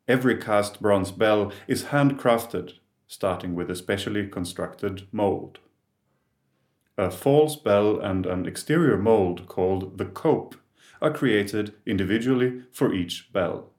Every 0.07 0.37
cast 0.37 0.81
bronze 0.81 1.11
bell 1.11 1.51
is 1.67 1.83
handcrafted, 1.83 2.79
starting 3.11 3.53
with 3.53 3.69
a 3.69 3.75
specially 3.75 4.25
constructed 4.25 5.05
mold. 5.11 5.59
A 6.97 7.11
false 7.11 7.57
bell 7.57 7.99
and 7.99 8.25
an 8.25 8.45
exterior 8.45 8.97
mold 8.97 9.47
called 9.49 9.97
the 9.97 10.05
cope 10.05 10.55
are 11.01 11.11
created 11.11 11.73
individually 11.85 12.61
for 12.71 12.93
each 12.93 13.33
bell. 13.33 13.69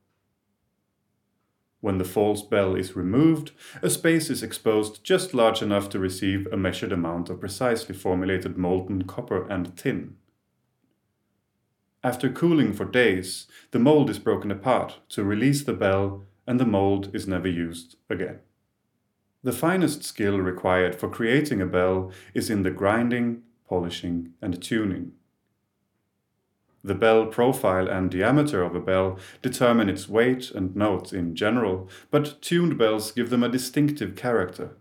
When 1.80 1.96
the 1.96 2.04
false 2.04 2.42
bell 2.42 2.74
is 2.74 2.94
removed, 2.94 3.52
a 3.80 3.88
space 3.88 4.28
is 4.28 4.42
exposed 4.42 5.02
just 5.02 5.32
large 5.32 5.62
enough 5.62 5.88
to 5.90 5.98
receive 5.98 6.46
a 6.52 6.58
measured 6.58 6.92
amount 6.92 7.30
of 7.30 7.40
precisely 7.40 7.94
formulated 7.94 8.58
molten 8.58 9.04
copper 9.04 9.48
and 9.48 9.74
tin. 9.78 10.16
After 12.04 12.28
cooling 12.28 12.74
for 12.74 12.84
days, 12.84 13.46
the 13.70 13.78
mold 13.78 14.10
is 14.10 14.18
broken 14.18 14.50
apart 14.50 14.98
to 15.08 15.24
release 15.24 15.64
the 15.64 15.72
bell, 15.72 16.24
and 16.46 16.60
the 16.60 16.66
mold 16.66 17.14
is 17.14 17.26
never 17.26 17.48
used 17.48 17.96
again. 18.10 18.40
The 19.44 19.52
finest 19.52 20.04
skill 20.04 20.38
required 20.38 20.94
for 20.94 21.08
creating 21.08 21.60
a 21.60 21.66
bell 21.66 22.12
is 22.32 22.48
in 22.48 22.62
the 22.62 22.70
grinding, 22.70 23.42
polishing, 23.68 24.34
and 24.40 24.62
tuning. 24.62 25.12
The 26.84 26.94
bell 26.94 27.26
profile 27.26 27.88
and 27.88 28.10
diameter 28.10 28.62
of 28.62 28.74
a 28.74 28.80
bell 28.80 29.18
determine 29.40 29.88
its 29.88 30.08
weight 30.08 30.50
and 30.50 30.74
notes 30.76 31.12
in 31.12 31.34
general, 31.34 31.88
but 32.10 32.40
tuned 32.40 32.78
bells 32.78 33.12
give 33.12 33.30
them 33.30 33.42
a 33.42 33.48
distinctive 33.48 34.14
character. 34.14 34.76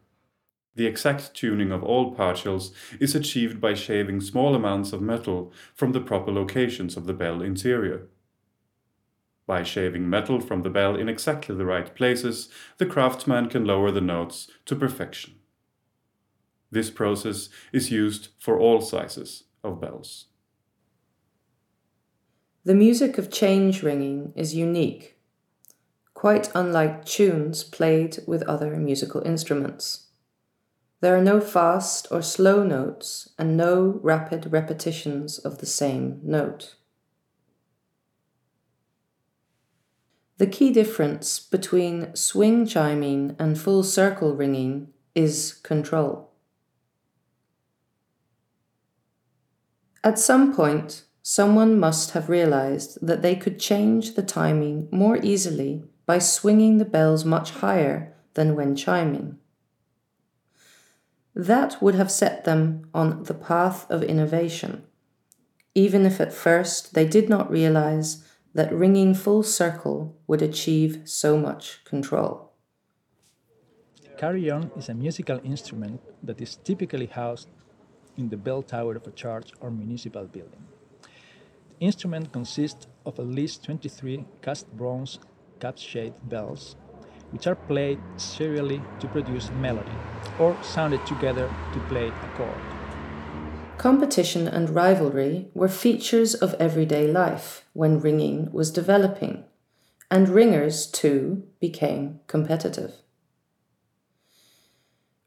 The 0.75 0.85
exact 0.85 1.33
tuning 1.33 1.71
of 1.71 1.83
all 1.83 2.15
partials 2.15 2.71
is 2.99 3.13
achieved 3.13 3.59
by 3.59 3.73
shaving 3.73 4.21
small 4.21 4.55
amounts 4.55 4.93
of 4.93 5.01
metal 5.01 5.51
from 5.75 5.91
the 5.91 6.01
proper 6.01 6.31
locations 6.31 6.95
of 6.95 7.05
the 7.05 7.13
bell 7.13 7.41
interior. 7.41 8.07
By 9.51 9.63
shaving 9.63 10.09
metal 10.09 10.39
from 10.39 10.61
the 10.61 10.69
bell 10.69 10.95
in 10.95 11.09
exactly 11.09 11.53
the 11.53 11.65
right 11.65 11.93
places, 11.93 12.47
the 12.77 12.85
craftsman 12.85 13.49
can 13.49 13.65
lower 13.65 13.91
the 13.91 13.99
notes 13.99 14.49
to 14.63 14.77
perfection. 14.77 15.33
This 16.71 16.89
process 16.89 17.49
is 17.73 17.91
used 17.91 18.29
for 18.39 18.57
all 18.57 18.79
sizes 18.79 19.43
of 19.61 19.81
bells. 19.81 20.27
The 22.63 22.73
music 22.73 23.17
of 23.17 23.29
change 23.29 23.83
ringing 23.83 24.31
is 24.37 24.55
unique, 24.55 25.17
quite 26.13 26.49
unlike 26.55 27.03
tunes 27.03 27.65
played 27.65 28.19
with 28.25 28.43
other 28.43 28.77
musical 28.77 29.21
instruments. 29.23 30.07
There 31.01 31.17
are 31.17 31.21
no 31.21 31.41
fast 31.41 32.07
or 32.09 32.21
slow 32.21 32.63
notes 32.63 33.27
and 33.37 33.57
no 33.57 33.99
rapid 34.01 34.53
repetitions 34.53 35.39
of 35.39 35.57
the 35.57 35.65
same 35.65 36.21
note. 36.23 36.75
The 40.41 40.47
key 40.47 40.73
difference 40.73 41.39
between 41.39 42.15
swing 42.15 42.65
chiming 42.65 43.35
and 43.37 43.61
full 43.61 43.83
circle 43.83 44.35
ringing 44.35 44.87
is 45.13 45.53
control. 45.61 46.31
At 50.03 50.17
some 50.17 50.55
point, 50.55 51.03
someone 51.21 51.79
must 51.79 52.13
have 52.13 52.27
realized 52.27 52.97
that 53.05 53.21
they 53.21 53.35
could 53.35 53.59
change 53.59 54.15
the 54.15 54.23
timing 54.23 54.87
more 54.89 55.19
easily 55.21 55.83
by 56.07 56.17
swinging 56.17 56.79
the 56.79 56.85
bells 56.85 57.23
much 57.23 57.51
higher 57.51 58.15
than 58.33 58.55
when 58.55 58.75
chiming. 58.75 59.37
That 61.35 61.79
would 61.83 61.93
have 61.93 62.09
set 62.09 62.45
them 62.45 62.89
on 62.95 63.25
the 63.25 63.35
path 63.35 63.85
of 63.91 64.01
innovation, 64.01 64.85
even 65.75 66.03
if 66.03 66.19
at 66.19 66.33
first 66.33 66.95
they 66.95 67.05
did 67.05 67.29
not 67.29 67.51
realize 67.51 68.25
that 68.53 68.73
ringing 68.73 69.13
full 69.13 69.43
circle 69.43 70.15
would 70.27 70.41
achieve 70.41 71.01
so 71.05 71.37
much 71.37 71.83
control. 71.85 72.51
The 74.03 74.09
carillon 74.09 74.71
is 74.77 74.89
a 74.89 74.93
musical 74.93 75.39
instrument 75.43 76.01
that 76.23 76.41
is 76.41 76.57
typically 76.57 77.07
housed 77.07 77.47
in 78.17 78.29
the 78.29 78.37
bell 78.37 78.61
tower 78.61 78.95
of 78.95 79.07
a 79.07 79.11
church 79.11 79.51
or 79.61 79.71
municipal 79.71 80.25
building. 80.25 80.65
The 81.79 81.85
instrument 81.85 82.31
consists 82.31 82.87
of 83.05 83.19
at 83.19 83.27
least 83.27 83.63
23 83.63 84.25
cast 84.41 84.71
bronze 84.77 85.19
cap-shaped 85.59 86.27
bells, 86.27 86.75
which 87.31 87.47
are 87.47 87.55
played 87.55 87.99
serially 88.17 88.81
to 88.99 89.07
produce 89.07 89.49
melody, 89.51 89.97
or 90.39 90.55
sounded 90.61 91.05
together 91.05 91.49
to 91.73 91.79
play 91.87 92.07
a 92.07 92.37
chord. 92.37 92.80
Competition 93.81 94.47
and 94.47 94.69
rivalry 94.69 95.49
were 95.55 95.67
features 95.67 96.35
of 96.35 96.53
everyday 96.59 97.07
life 97.11 97.65
when 97.73 97.99
ringing 97.99 98.51
was 98.51 98.69
developing, 98.69 99.43
and 100.11 100.29
ringers 100.29 100.85
too 100.85 101.47
became 101.59 102.19
competitive. 102.27 102.93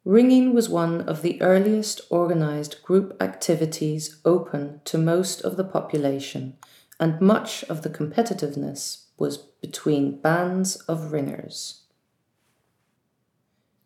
Ringing 0.05 0.55
was 0.55 0.69
one 0.69 1.01
of 1.01 1.23
the 1.23 1.43
earliest 1.43 2.03
organized 2.11 2.81
group 2.85 3.21
activities 3.21 4.21
open 4.25 4.81
to 4.85 4.99
most 4.99 5.41
of 5.41 5.57
the 5.57 5.65
population, 5.65 6.57
and 7.01 7.21
much 7.21 7.65
of 7.65 7.83
the 7.83 7.91
competitiveness 7.91 9.07
was 9.19 9.37
between 9.37 10.21
bands 10.21 10.77
of 10.83 11.11
ringers. 11.11 11.83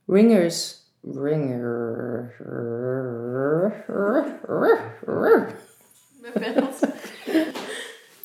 Ringers, 0.06 0.87
ringer, 1.16 2.28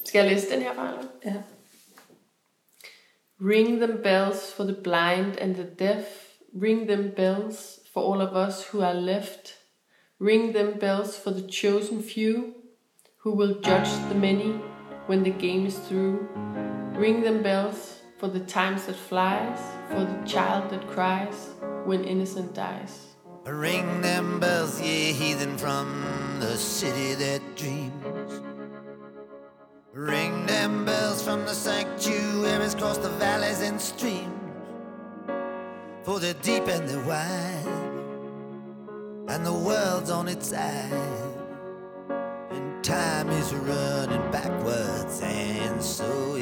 Skal 0.05 0.19
jeg 0.19 0.31
læse 0.31 0.49
den 0.49 0.61
her 0.61 0.73
fra? 0.73 0.93
Ja. 1.25 1.33
Ring 3.41 3.79
them 3.79 4.01
bells 4.03 4.53
for 4.53 4.63
the 4.63 4.75
blind 4.83 5.37
and 5.41 5.55
the 5.55 5.67
deaf. 5.79 6.05
Ring 6.61 6.87
them 6.87 7.11
bells 7.15 7.79
for 7.93 8.01
all 8.01 8.21
of 8.21 8.47
us 8.47 8.67
who 8.67 8.81
are 8.81 8.93
left. 8.93 9.57
Ring 10.19 10.53
them 10.53 10.79
bells 10.79 11.19
for 11.23 11.31
the 11.31 11.47
chosen 11.51 12.03
few 12.03 12.53
who 13.23 13.35
will 13.35 13.61
judge 13.61 13.89
the 14.09 14.15
many 14.15 14.53
when 15.07 15.23
the 15.23 15.31
game 15.31 15.65
is 15.65 15.77
through. 15.79 16.27
Ring 16.95 17.23
them 17.23 17.41
bells 17.41 17.99
for 18.19 18.27
the 18.27 18.39
times 18.39 18.85
that 18.85 18.95
flies, 18.95 19.59
for 19.89 20.05
the 20.05 20.21
child 20.25 20.69
that 20.69 20.87
cries 20.87 21.49
when 21.85 22.03
innocent 22.03 22.53
dies. 22.53 23.15
Ring 23.45 24.01
them 24.01 24.39
bells, 24.39 24.81
ye 24.81 25.11
heathen 25.11 25.57
from 25.57 26.37
the 26.39 26.55
city 26.55 27.13
that 27.15 27.41
dreams. 27.55 28.41
Ring 29.91 30.45
them 30.45 30.85
bells 30.85 31.21
from 31.21 31.41
the 31.41 31.53
sanctuaries 31.53 32.73
across 32.73 32.97
the 32.97 33.09
valleys 33.09 33.61
and 33.61 33.79
streams. 33.79 34.29
For 36.03 36.19
the 36.19 36.33
deep 36.35 36.67
and 36.67 36.87
the 36.87 36.99
wide, 37.01 37.83
and 39.29 39.45
the 39.45 39.53
world's 39.53 40.09
on 40.09 40.27
its 40.27 40.47
side. 40.47 40.91
And 42.51 42.83
time 42.83 43.29
is 43.29 43.53
running 43.53 44.31
backwards, 44.31 45.21
and 45.21 45.81
so 45.81 46.32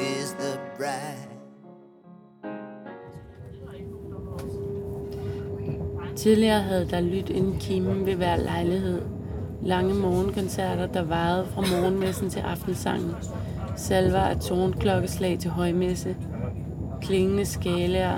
Tidligere 6.22 6.62
havde 6.62 6.88
der 6.90 7.00
lyttet 7.00 7.36
en 7.36 7.56
kime 7.60 8.06
ved 8.06 8.14
hver 8.14 8.36
lejlighed. 8.36 9.02
Lange 9.62 9.94
morgenkoncerter, 9.94 10.86
der 10.86 11.02
varede 11.02 11.46
fra 11.54 11.60
morgenmessen 11.60 12.30
til 12.30 12.40
aftensangen. 12.40 13.10
Salver 13.76 14.18
af 14.18 14.36
tårnklokkeslag 14.36 15.38
til 15.38 15.50
højmesse. 15.50 16.16
Klingende 17.00 17.44
skalaer, 17.44 18.16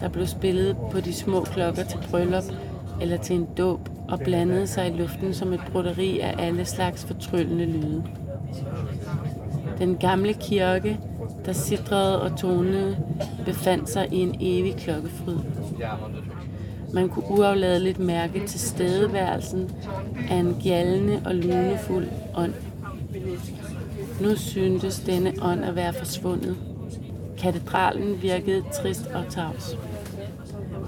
der 0.00 0.08
blev 0.08 0.26
spillet 0.26 0.76
på 0.92 1.00
de 1.00 1.12
små 1.12 1.40
klokker 1.40 1.84
til 1.84 1.98
bryllup 2.10 2.44
eller 3.00 3.16
til 3.16 3.36
en 3.36 3.48
dåb 3.58 3.88
og 4.08 4.20
blandede 4.20 4.66
sig 4.66 4.88
i 4.88 4.96
luften 4.96 5.34
som 5.34 5.52
et 5.52 5.60
broderi 5.72 6.20
af 6.20 6.34
alle 6.38 6.64
slags 6.64 7.04
fortryllende 7.04 7.66
lyde. 7.66 8.04
Den 9.78 9.96
gamle 9.96 10.32
kirke, 10.32 11.00
der 11.46 11.52
sidrede 11.52 12.22
og 12.22 12.38
tonede, 12.38 12.96
befandt 13.44 13.90
sig 13.90 14.08
i 14.12 14.16
en 14.16 14.36
evig 14.40 14.76
klokkefryd. 14.76 15.38
Man 16.92 17.08
kunne 17.08 17.30
uafladeligt 17.30 17.98
mærke 17.98 18.46
til 18.46 18.60
stedeværelsen 18.60 19.70
af 20.30 20.36
en 20.36 20.56
gjaldende 20.62 21.22
og 21.24 21.34
lunefuld 21.34 22.06
ånd. 22.36 22.54
Nu 24.20 24.36
syntes 24.36 25.00
denne 25.00 25.32
ånd 25.42 25.64
at 25.64 25.76
være 25.76 25.92
forsvundet. 25.92 26.56
Katedralen 27.38 28.22
virkede 28.22 28.62
trist 28.82 29.06
og 29.06 29.24
tavs. 29.30 29.76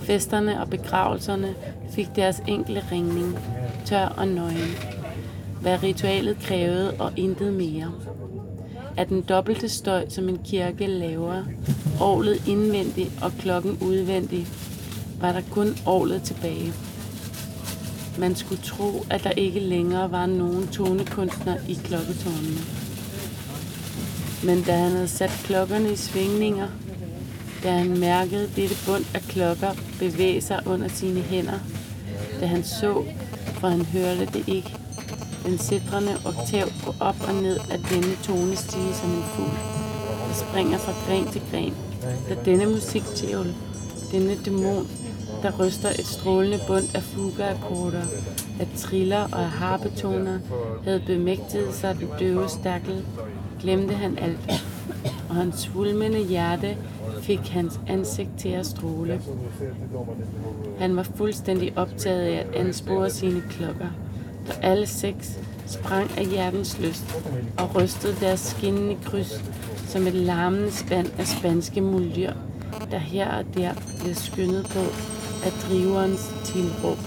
Festerne 0.00 0.60
og 0.60 0.70
begravelserne 0.70 1.54
fik 1.90 2.08
deres 2.16 2.42
enkle 2.48 2.82
ringning, 2.92 3.38
tør 3.84 4.06
og 4.06 4.28
nøgen. 4.28 4.76
Hvad 5.60 5.82
ritualet 5.82 6.36
krævede 6.38 6.94
og 6.98 7.12
intet 7.16 7.52
mere. 7.52 7.92
Af 8.96 9.06
den 9.06 9.22
dobbelte 9.22 9.68
støj, 9.68 10.08
som 10.08 10.28
en 10.28 10.40
kirke 10.44 10.86
laver, 10.86 11.42
året 12.00 12.48
indvendigt 12.48 13.10
og 13.22 13.32
klokken 13.38 13.78
udvendigt, 13.82 14.69
var 15.20 15.32
der 15.32 15.42
kun 15.50 15.76
året 15.86 16.22
tilbage. 16.22 16.72
Man 18.18 18.36
skulle 18.36 18.62
tro, 18.62 19.06
at 19.10 19.24
der 19.24 19.30
ikke 19.30 19.60
længere 19.60 20.12
var 20.12 20.26
nogen 20.26 20.68
tonekunstner 20.68 21.56
i 21.68 21.74
klokketårnene. 21.84 22.60
Men 24.44 24.62
da 24.62 24.76
han 24.76 24.90
havde 24.90 25.08
sat 25.08 25.30
klokkerne 25.44 25.92
i 25.92 25.96
svingninger, 25.96 26.68
da 27.62 27.70
han 27.70 27.98
mærkede 27.98 28.50
dette 28.56 28.76
bund 28.86 29.04
af 29.14 29.20
klokker 29.20 29.70
bevæge 29.98 30.40
sig 30.40 30.62
under 30.66 30.88
sine 30.88 31.20
hænder, 31.20 31.58
da 32.40 32.46
han 32.46 32.64
så, 32.64 33.04
for 33.52 33.68
han 33.68 33.84
hørte 33.84 34.26
det 34.26 34.44
ikke, 34.48 34.76
den 35.46 35.58
sidrende 35.58 36.16
oktav 36.24 36.66
gå 36.84 36.94
op 37.00 37.16
og 37.28 37.34
ned 37.34 37.56
af 37.70 37.78
denne 37.90 38.16
tonestige 38.22 38.94
som 38.94 39.10
en 39.10 39.24
fugl, 39.34 39.50
der 40.28 40.34
springer 40.34 40.78
fra 40.78 40.92
gren 41.06 41.32
til 41.32 41.42
gren, 41.50 41.74
da 42.28 42.36
denne 42.44 42.66
musikdjævel, 42.66 43.54
denne 44.12 44.36
dæmon, 44.44 44.88
der 45.42 45.58
ryster 45.58 45.88
et 45.88 46.06
strålende 46.06 46.60
bund 46.66 46.84
af 46.94 47.02
fugeakkorder, 47.02 48.02
af 48.60 48.68
triller 48.76 49.28
og 49.32 49.40
af 49.40 49.50
harpetoner, 49.50 50.38
havde 50.84 51.02
bemægtiget 51.06 51.74
sig 51.74 51.96
den 51.98 52.08
døve 52.18 52.48
stakkel, 52.48 53.04
glemte 53.60 53.94
han 53.94 54.18
alt, 54.18 54.64
og 55.28 55.34
hans 55.34 55.58
svulmende 55.58 56.18
hjerte 56.18 56.76
fik 57.22 57.48
hans 57.48 57.80
ansigt 57.86 58.30
til 58.38 58.48
at 58.48 58.66
stråle. 58.66 59.20
Han 60.78 60.96
var 60.96 61.02
fuldstændig 61.02 61.72
optaget 61.78 62.20
af 62.20 62.38
at 62.38 62.54
anspore 62.54 63.10
sine 63.10 63.42
klokker, 63.50 63.88
der 64.46 64.52
alle 64.62 64.86
seks 64.86 65.38
sprang 65.66 66.18
af 66.18 66.26
hjertens 66.26 66.78
lyst 66.80 67.16
og 67.58 67.74
rystede 67.74 68.16
deres 68.20 68.40
skinnende 68.40 68.96
kryds 69.04 69.42
som 69.88 70.06
et 70.06 70.14
larmende 70.14 70.72
spand 70.72 71.10
af 71.18 71.26
spanske 71.26 71.80
muldyr, 71.80 72.32
der 72.90 72.98
her 72.98 73.30
og 73.30 73.44
der 73.54 73.70
blev 74.02 74.14
skyndet 74.14 74.66
på 74.66 74.80
af 75.46 75.52
driverens 75.64 76.24
tilråb. 76.44 77.00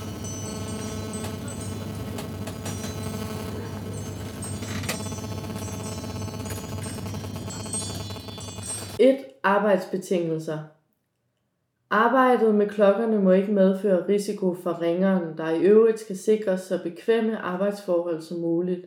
Et 8.99 9.25
Arbejdsbetingelser 9.43 10.59
Arbejdet 11.89 12.55
med 12.55 12.69
klokkerne 12.69 13.21
må 13.21 13.31
ikke 13.31 13.51
medføre 13.51 14.07
risiko 14.07 14.53
for 14.53 14.81
ringeren, 14.81 15.37
der 15.37 15.49
i 15.49 15.61
øvrigt 15.61 15.99
skal 15.99 16.17
sikres 16.17 16.61
så 16.61 16.83
bekvemme 16.83 17.37
arbejdsforhold 17.37 18.21
som 18.21 18.39
muligt. 18.39 18.85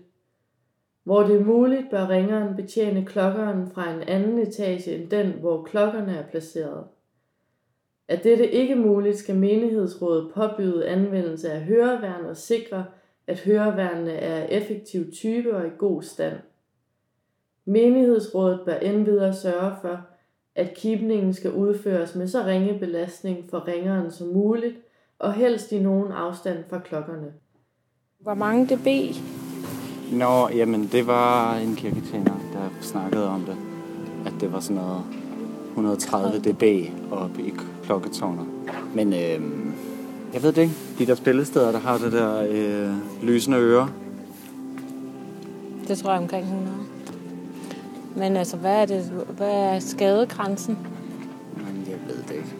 Hvor 1.04 1.22
det 1.22 1.40
er 1.40 1.44
muligt, 1.44 1.90
bør 1.90 2.08
ringeren 2.08 2.56
betjene 2.56 3.04
klokkeren 3.04 3.70
fra 3.70 3.90
en 3.90 4.02
anden 4.02 4.38
etage 4.38 4.94
end 4.94 5.10
den, 5.10 5.32
hvor 5.32 5.64
klokkerne 5.64 6.16
er 6.16 6.26
placeret. 6.30 6.84
Er 8.08 8.16
dette 8.16 8.50
ikke 8.50 8.74
muligt, 8.74 9.18
skal 9.18 9.36
menighedsrådet 9.36 10.30
påbyde 10.34 10.86
anvendelse 10.86 11.52
af 11.52 11.60
høreværn 11.60 12.24
og 12.24 12.36
sikre, 12.36 12.84
at 13.26 13.40
høreværnene 13.40 14.12
er 14.12 14.42
af 14.42 14.46
effektiv 14.50 15.12
type 15.12 15.56
og 15.56 15.66
i 15.66 15.70
god 15.78 16.02
stand. 16.02 16.36
Menighedsrådet 17.64 18.60
bør 18.66 18.74
endvidere 18.74 19.34
sørge 19.34 19.76
for, 19.80 20.00
at 20.54 20.74
kibningen 20.74 21.34
skal 21.34 21.52
udføres 21.52 22.14
med 22.14 22.28
så 22.28 22.44
ringe 22.44 22.78
belastning 22.78 23.50
for 23.50 23.68
ringeren 23.68 24.10
som 24.10 24.26
muligt, 24.26 24.76
og 25.18 25.32
helst 25.32 25.72
i 25.72 25.78
nogen 25.78 26.12
afstand 26.12 26.64
fra 26.70 26.78
klokkerne. 26.78 27.32
Hvor 28.18 28.34
mange 28.34 28.76
dB? 28.76 29.16
Nå, 30.12 30.48
jamen 30.48 30.88
det 30.92 31.06
var 31.06 31.56
en 31.56 31.76
kirketjener, 31.76 32.40
der 32.52 32.68
snakkede 32.80 33.28
om 33.28 33.40
det. 33.40 33.56
At 34.26 34.32
det 34.40 34.52
var 34.52 34.60
sådan 34.60 34.82
noget 34.82 35.02
130 35.68 36.38
dB 36.38 36.92
oppe 37.12 37.42
i 37.42 37.50
klokketårnet. 37.86 38.46
Men 38.94 39.12
øh, 39.12 39.40
jeg 40.34 40.42
ved 40.42 40.52
det 40.52 40.62
ikke. 40.62 40.74
De 40.98 41.06
der 41.06 41.14
spillesteder, 41.14 41.72
der 41.72 41.78
har 41.78 41.98
det 41.98 42.12
der 42.12 42.46
øh, 42.50 42.94
lysende 43.22 43.58
ører. 43.58 43.86
Det 45.88 45.98
tror 45.98 46.10
jeg 46.10 46.20
omkring 46.20 46.44
100. 46.44 46.70
Men 48.16 48.36
altså, 48.36 48.56
hvad 48.56 48.74
er, 48.82 48.86
det, 48.86 49.24
hvad 49.36 49.50
er 49.50 49.78
skadegrænsen? 49.78 50.78
Men 51.56 51.86
jeg 51.86 51.96
ved 52.08 52.22
det 52.28 52.34
ikke. 52.34 52.56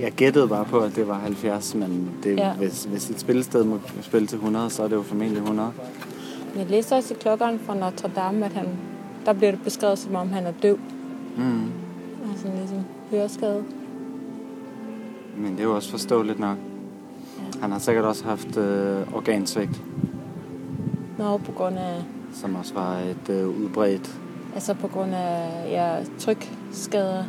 Jeg 0.00 0.12
gættede 0.12 0.48
bare 0.48 0.64
på, 0.64 0.78
at 0.78 0.96
det 0.96 1.08
var 1.08 1.14
70, 1.18 1.74
men 1.74 2.10
det, 2.22 2.36
Ja. 2.36 2.46
ja. 2.48 2.52
hvis, 2.54 2.84
hvis 2.84 3.10
et 3.10 3.20
spillested 3.20 3.64
må 3.64 3.78
spille 4.02 4.26
til 4.26 4.36
100, 4.36 4.70
så 4.70 4.82
er 4.82 4.88
det 4.88 4.96
jo 4.96 5.02
formentlig 5.02 5.38
100. 5.38 5.68
Jeg 6.56 6.66
læste 6.70 6.92
også 6.92 7.14
i 7.14 7.16
klokkeren 7.20 7.58
fra 7.66 7.74
Notre 7.74 8.10
Dame, 8.16 8.44
at 8.44 8.52
han, 8.52 8.66
der 9.26 9.32
bliver 9.32 9.50
det 9.50 9.60
beskrevet, 9.64 9.98
som 9.98 10.14
om 10.14 10.28
han 10.32 10.46
er 10.46 10.52
døv. 10.62 10.78
Mm. 11.36 11.70
Altså 12.30 12.46
ligesom 12.60 12.78
høreskade. 13.10 13.64
Men 15.40 15.52
det 15.52 15.60
er 15.60 15.64
jo 15.64 15.74
også 15.74 15.90
forståeligt 15.90 16.38
nok. 16.38 16.56
Han 17.62 17.72
har 17.72 17.78
sikkert 17.78 18.04
også 18.04 18.24
haft 18.24 18.56
øh, 18.56 19.14
organsvigt, 19.14 19.82
Nå, 21.18 21.36
på 21.36 21.52
grund 21.52 21.78
af, 21.78 22.04
som 22.32 22.54
også 22.54 22.74
var 22.74 22.98
et 22.98 23.30
øh, 23.30 23.48
udbredt 23.48 24.20
altså 24.54 24.74
på 24.74 24.88
grund 24.88 25.14
af 25.14 25.70
ja, 25.70 26.04
trykskader. 26.18 27.24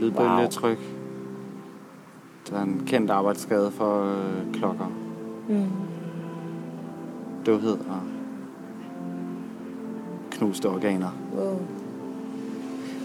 lydbølgetryk. 0.00 0.78
Der 2.50 2.56
er 2.58 2.62
en 2.62 2.82
kendt 2.86 3.10
arbejdsskade 3.10 3.70
for 3.70 4.04
øh, 4.04 4.52
klokker. 4.52 4.86
Mm. 5.48 5.66
Døvhed 7.46 7.78
og 7.78 8.00
knuste 10.30 10.68
organer. 10.68 11.10
Wow. 11.36 11.58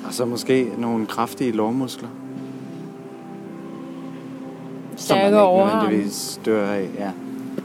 Og 0.07 0.13
så 0.13 0.25
måske 0.25 0.71
nogle 0.77 1.05
kraftige 1.05 1.51
lårmuskler. 1.51 2.09
Som 4.99 5.17
man 5.17 5.25
ikke 5.25 5.37
nødvendigvis 5.37 6.39
dør 6.45 6.69
af. 6.69 6.89
Ja. 6.97 7.11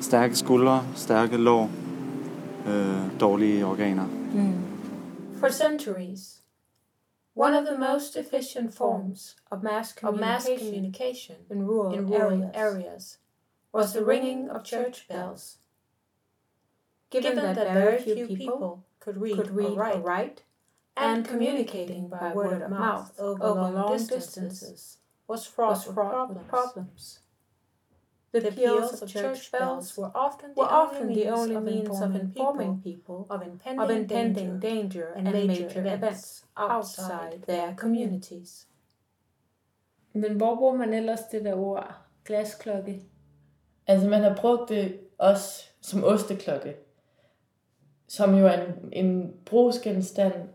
Stærke 0.00 0.36
skuldre, 0.36 0.84
stærke 0.94 1.36
lår, 1.36 1.70
øh, 2.66 3.20
dårlige 3.20 3.66
organer. 3.66 4.06
Mm. 4.06 4.64
For 5.40 5.48
centuries, 5.48 6.40
one 7.36 7.58
of 7.58 7.66
the 7.66 7.78
most 7.78 8.16
efficient 8.16 8.74
forms 8.74 9.36
of 9.50 9.62
mass 9.62 9.96
Of 10.02 10.20
mass 10.20 10.46
communication, 10.46 10.66
communication 10.66 11.36
in 11.50 11.62
rural, 11.62 11.94
in 11.94 12.06
rural 12.06 12.42
areas, 12.42 12.54
areas 12.54 13.18
was 13.72 13.92
the 13.92 14.04
ringing 14.04 14.50
of 14.50 14.62
church 14.64 15.08
bells. 15.08 15.58
Given, 17.10 17.36
that, 17.36 17.56
very 17.56 17.98
few 18.02 18.26
people 18.26 18.84
could 19.00 19.16
read, 19.16 19.36
could 19.36 19.50
read 19.50 19.70
or, 19.70 19.76
write, 19.76 19.96
or 19.96 20.00
write, 20.00 20.42
and 20.96 21.28
communicating 21.28 22.08
by 22.08 22.32
word 22.34 22.62
of 22.62 22.70
mouth 22.70 23.12
over, 23.18 23.44
long 23.44 23.96
distances 23.96 24.98
was 25.28 25.46
fraught, 25.46 25.86
with 25.86 25.94
problems. 25.94 26.38
with 26.38 26.48
problems. 26.48 27.18
The, 28.34 28.40
The 28.40 28.50
peals 28.50 29.00
of 29.00 29.08
church 29.08 29.52
bells 29.52 29.96
were 29.96 30.10
often 30.12 30.54
the, 30.54 30.60
were 30.60 30.72
only, 30.72 30.86
often 30.86 31.06
means 31.06 31.22
the 31.22 31.30
only 31.30 31.54
of 31.54 31.62
means 31.62 32.00
of 32.00 32.14
informing 32.16 32.82
people 32.82 33.26
of 33.30 33.42
impending, 33.42 33.80
of 33.80 33.90
impending 33.90 34.58
danger, 34.58 34.58
danger 34.58 35.12
and, 35.16 35.32
major, 35.32 35.68
events 35.68 36.44
outside 36.56 37.44
their 37.46 37.74
communities. 37.76 38.66
Men 40.12 40.36
hvor 40.36 40.54
bruger 40.54 40.76
man 40.76 40.94
ellers 40.94 41.20
det 41.32 41.44
der 41.44 41.54
ord 41.54 41.94
glasklokke? 42.24 43.02
Altså 43.86 44.08
man 44.08 44.22
har 44.22 44.36
brugt 44.36 44.68
det 44.68 45.00
også 45.18 45.64
som 45.80 46.04
osteklokke, 46.04 46.76
som 48.08 48.34
jo 48.34 48.46
er 48.46 48.52
en, 48.52 48.92
en 48.92 49.34
brugsgenstand, 49.46 50.48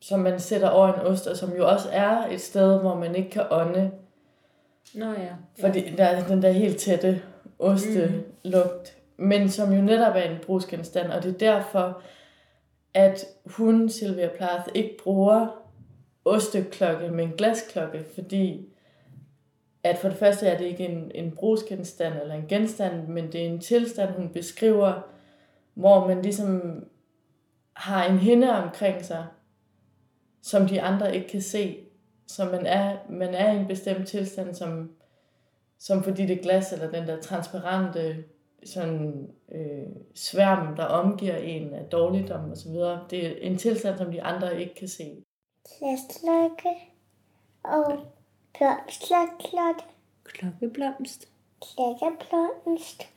som 0.00 0.20
man 0.20 0.40
sætter 0.40 0.68
over 0.68 0.92
en 0.92 1.06
ost, 1.06 1.26
og 1.26 1.36
som 1.36 1.52
jo 1.52 1.68
også 1.68 1.88
er 1.92 2.26
et 2.26 2.40
sted, 2.40 2.80
hvor 2.80 2.94
man 2.94 3.14
ikke 3.14 3.30
kan 3.30 3.46
ånde, 3.50 3.90
Nå 4.94 5.10
ja. 5.10 5.34
fordi 5.60 5.80
der 5.96 6.04
er 6.04 6.26
den 6.26 6.42
der 6.42 6.50
helt 6.50 6.78
tætte 6.78 7.22
ostelugt, 7.58 8.96
men 9.16 9.48
som 9.48 9.72
jo 9.72 9.82
netop 9.82 10.16
er 10.16 10.22
en 10.22 10.38
brugsgenstand, 10.46 11.10
og 11.10 11.22
det 11.22 11.34
er 11.34 11.38
derfor, 11.38 12.02
at 12.94 13.24
hun, 13.46 13.88
Sylvia 13.88 14.28
Plath, 14.28 14.68
ikke 14.74 14.96
bruger 15.02 15.62
osteklokke, 16.24 17.08
men 17.08 17.32
glasklokke, 17.32 18.04
fordi 18.14 18.66
at 19.82 19.98
for 19.98 20.08
det 20.08 20.18
første 20.18 20.46
er 20.46 20.58
det 20.58 20.64
ikke 20.64 20.86
en, 20.86 21.10
en 21.14 21.30
brugsgenstand 21.30 22.14
eller 22.20 22.34
en 22.34 22.46
genstand, 22.48 23.08
men 23.08 23.32
det 23.32 23.40
er 23.40 23.46
en 23.46 23.60
tilstand, 23.60 24.10
hun 24.10 24.28
beskriver, 24.28 25.08
hvor 25.74 26.06
man 26.06 26.22
ligesom 26.22 26.84
har 27.72 28.04
en 28.04 28.18
hinde 28.18 28.50
omkring 28.50 29.04
sig, 29.04 29.26
som 30.42 30.66
de 30.66 30.82
andre 30.82 31.16
ikke 31.16 31.28
kan 31.28 31.42
se. 31.42 31.78
Så 32.30 32.44
man 32.44 32.66
er, 32.66 32.98
man 33.08 33.34
er 33.34 33.52
i 33.52 33.56
en 33.56 33.66
bestemt 33.66 34.08
tilstand, 34.08 34.54
som, 34.54 34.90
som 35.78 36.02
fordi 36.02 36.26
det 36.26 36.40
glas, 36.40 36.72
eller 36.72 36.90
den 36.90 37.08
der 37.08 37.20
transparente 37.20 38.24
sådan, 38.64 39.30
øh, 39.52 39.86
sværm, 40.14 40.76
der 40.76 40.84
omgiver 40.84 41.36
en 41.36 41.74
af 41.74 41.84
dårligdom 41.84 42.50
og 42.50 42.56
så 42.56 42.68
videre. 42.68 43.06
Det 43.10 43.26
er 43.26 43.32
en 43.40 43.58
tilstand, 43.58 43.98
som 43.98 44.12
de 44.12 44.22
andre 44.22 44.60
ikke 44.60 44.74
kan 44.74 44.88
se. 44.88 45.24
Glaslokke 45.78 46.76
og 47.62 48.00
blomsterklokke, 48.58 49.84
Klokkeblomst. 50.24 51.28
Klokkeblomst 51.60 53.08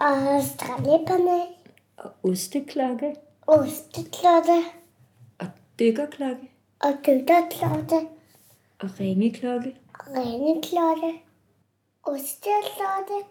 og 0.00 0.42
strandlæberne, 0.42 1.42
og 1.96 2.10
osteklokke. 2.22 3.14
Osteklokke. 3.46 4.62
Og 5.38 5.46
dykkerklokke. 5.78 6.50
Og 6.80 6.92
dykkerklokke 7.06 8.17
og 8.80 9.00
ringeklokke. 9.00 9.74
og 9.98 10.16
ringeklokke, 10.16 11.12
osteklokke, 12.02 13.26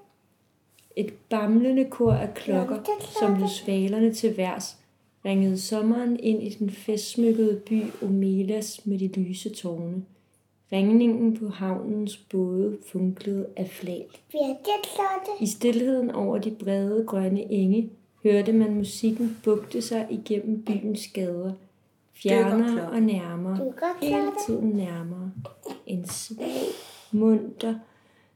Et 0.96 1.14
bamlende 1.30 1.86
kor 1.90 2.14
af 2.14 2.34
klokker, 2.34 2.78
som 3.20 3.36
blev 3.36 3.48
svalerne 3.48 4.14
til 4.14 4.38
værs, 4.38 4.78
ringede 5.26 5.60
sommeren 5.60 6.20
ind 6.20 6.44
i 6.44 6.50
den 6.50 6.70
festsmykkede 6.70 7.62
by 7.66 7.84
Omelas 8.04 8.86
med 8.86 9.00
de 9.00 9.08
lyse 9.08 9.50
tårne. 9.50 10.06
Ringningen 10.72 11.38
på 11.38 11.48
havnens 11.48 12.18
både 12.18 12.78
funklede 12.92 13.48
af 13.56 13.70
flag. 13.70 14.08
I 15.40 15.46
stilheden 15.46 16.12
over 16.12 16.38
de 16.38 16.52
brede 16.52 17.04
grønne 17.08 17.52
enge 17.52 17.90
hørte 18.24 18.54
man 18.54 18.76
musikken 18.76 19.38
bugte 19.44 19.82
sig 19.82 20.08
igennem 20.10 20.64
byens 20.64 21.08
gader. 21.14 21.54
Dykkerklokke. 22.24 22.88
og 22.88 23.02
nærmere, 23.02 23.74
hele 24.02 24.32
tiden 24.48 24.70
nærmere. 24.70 25.32
En 25.86 26.08
svag, 26.08 26.64
munter 27.12 27.76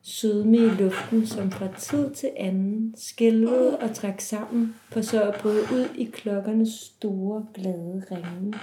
sødme 0.01 0.57
i 0.57 0.69
luften, 0.69 1.27
som 1.27 1.51
fra 1.51 1.67
tid 1.77 2.15
til 2.15 2.31
anden 2.37 2.93
skælvede 2.97 3.79
og 3.79 3.95
trak 3.95 4.21
sammen, 4.21 4.75
for 4.89 5.01
så 5.01 5.23
at 5.23 5.41
bryde 5.41 5.61
ud 5.61 5.95
i 5.95 6.05
klokkernes 6.05 6.69
store, 6.69 7.45
glade 7.53 8.03
ringe. 8.11 8.53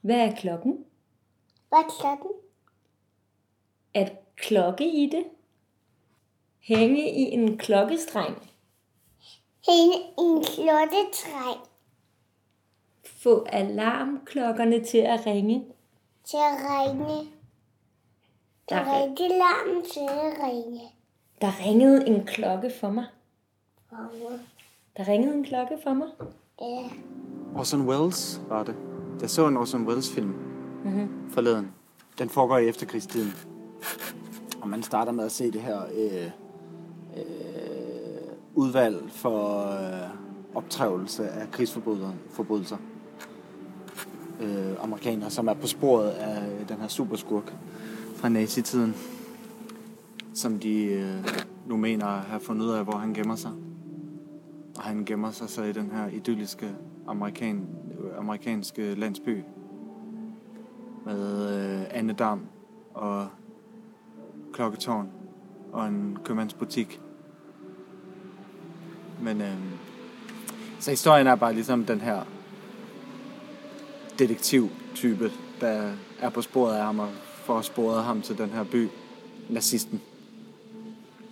Hvad 0.00 0.16
er 0.16 0.34
klokken? 0.34 0.84
hvad 1.68 1.78
er 1.78 1.94
klokken? 2.00 2.30
At 3.94 4.12
klokke 4.36 4.92
i 4.92 5.06
det? 5.12 5.24
Hænge 6.60 7.10
i 7.10 7.22
en 7.22 7.58
klokkestreng? 7.58 8.50
Hænge 9.66 9.96
i 9.96 10.22
en 10.22 10.42
klokketreng 10.42 11.67
Få 13.28 13.44
alarmklokkerne 13.48 14.84
til 14.84 14.98
at 14.98 15.26
ringe? 15.26 15.64
til 16.24 16.36
at 16.36 16.58
ringe. 16.70 17.28
Der 18.68 18.76
er 18.76 19.02
rigtig 19.02 19.28
larm 19.28 19.82
til 19.92 20.00
at 20.00 20.46
ringe. 20.48 20.80
der 21.40 21.66
ringede 21.66 22.06
en 22.06 22.24
klokke 22.26 22.70
for 22.80 22.90
mig. 22.90 23.04
Hvor- 23.88 24.38
Der 24.96 25.08
ringede 25.08 25.34
en 25.34 25.44
klokke 25.44 25.78
for 25.84 25.92
mig. 25.94 26.08
Ja, 26.60 26.88
Orson 27.58 27.88
Welles 27.88 28.40
var 28.48 28.62
det. 28.62 28.74
Jeg 29.20 29.30
så 29.30 29.46
en 29.46 29.56
Orson 29.56 29.86
Welles 29.86 30.12
film 30.14 30.34
Mm-hmm. 30.84 31.30
forleden. 31.30 31.72
Den 32.18 32.28
foregår 32.28 32.58
i 32.58 32.68
efterkrigstiden. 32.68 33.32
Og 34.62 34.68
man 34.68 34.82
starter 34.82 35.12
med 35.12 35.24
at 35.24 35.32
se 35.32 35.50
det 35.50 35.60
her 35.60 35.80
øh, 35.94 36.30
øh, 37.16 38.32
udvalg 38.54 39.10
for 39.10 39.58
øh, 39.70 40.10
optrævelse 40.54 41.28
af 41.28 41.50
krigsforbrydelser. 41.50 42.76
Øh, 44.40 44.84
amerikaner, 44.84 45.28
som 45.28 45.48
er 45.48 45.54
på 45.54 45.66
sporet 45.66 46.10
af 46.10 46.66
den 46.68 46.76
her 46.76 46.88
superskurk 46.88 47.54
fra 48.16 48.28
nazitiden, 48.28 48.94
som 50.34 50.58
de 50.58 50.84
øh, 50.84 51.28
nu 51.66 51.76
mener 51.76 52.06
at 52.06 52.20
have 52.20 52.40
fundet 52.40 52.66
ud 52.66 52.70
af, 52.70 52.84
hvor 52.84 52.96
han 52.96 53.14
gemmer 53.14 53.36
sig. 53.36 53.52
Og 54.76 54.82
han 54.82 55.04
gemmer 55.04 55.30
sig 55.30 55.48
så 55.48 55.62
i 55.62 55.72
den 55.72 55.90
her 55.90 56.08
idylliske 56.08 56.70
amerikan, 57.06 57.66
amerikanske 58.18 58.94
landsby 58.94 59.42
med 61.04 61.48
øh, 61.54 61.86
Anne 61.90 62.12
Dam 62.12 62.40
og 62.94 63.28
klokketårn 64.52 65.08
og 65.72 65.86
en 65.86 66.18
købmandsbutik. 66.24 67.00
Men 69.22 69.40
øh, 69.40 69.54
så 70.78 70.90
historien 70.90 71.26
er 71.26 71.34
bare 71.34 71.54
ligesom 71.54 71.84
den 71.84 72.00
her 72.00 72.22
detektiv-type, 74.18 75.30
der 75.60 75.92
er 76.20 76.30
på 76.30 76.42
sporet 76.42 76.74
af 76.74 76.84
ham 76.84 76.98
og 76.98 77.08
får 77.44 77.60
sporet 77.60 78.04
ham 78.04 78.22
til 78.22 78.38
den 78.38 78.50
her 78.50 78.64
by, 78.64 78.88
nazisten, 79.50 80.00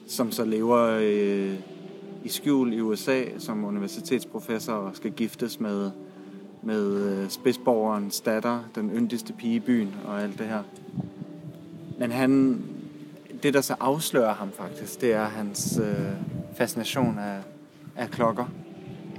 som 0.07 0.33
så 0.33 0.45
lever 0.45 0.99
øh, 1.03 1.55
i 2.25 2.29
skjul 2.29 2.73
i 2.73 2.81
USA 2.81 3.25
som 3.39 3.65
universitetsprofessor 3.65 4.73
og 4.73 4.97
skal 4.97 5.11
giftes 5.11 5.61
med, 5.61 5.91
med 6.63 6.95
øh, 6.95 7.31
spidsborgerens 7.31 8.21
datter, 8.21 8.61
den 8.75 8.91
yndigste 8.91 9.33
pige 9.33 9.55
i 9.55 9.61
byen 9.61 9.95
og 10.05 10.23
alt 10.23 10.39
det 10.39 10.47
her. 10.47 10.63
Men 11.99 12.11
han, 12.11 12.63
det 13.43 13.55
der 13.55 13.61
så 13.61 13.75
afslører 13.81 14.35
ham 14.35 14.53
faktisk, 14.53 15.01
det 15.01 15.13
er 15.13 15.25
hans 15.25 15.81
øh, 15.83 16.13
fascination 16.57 17.19
af, 17.19 17.39
af 17.97 18.11
klokker. 18.11 18.45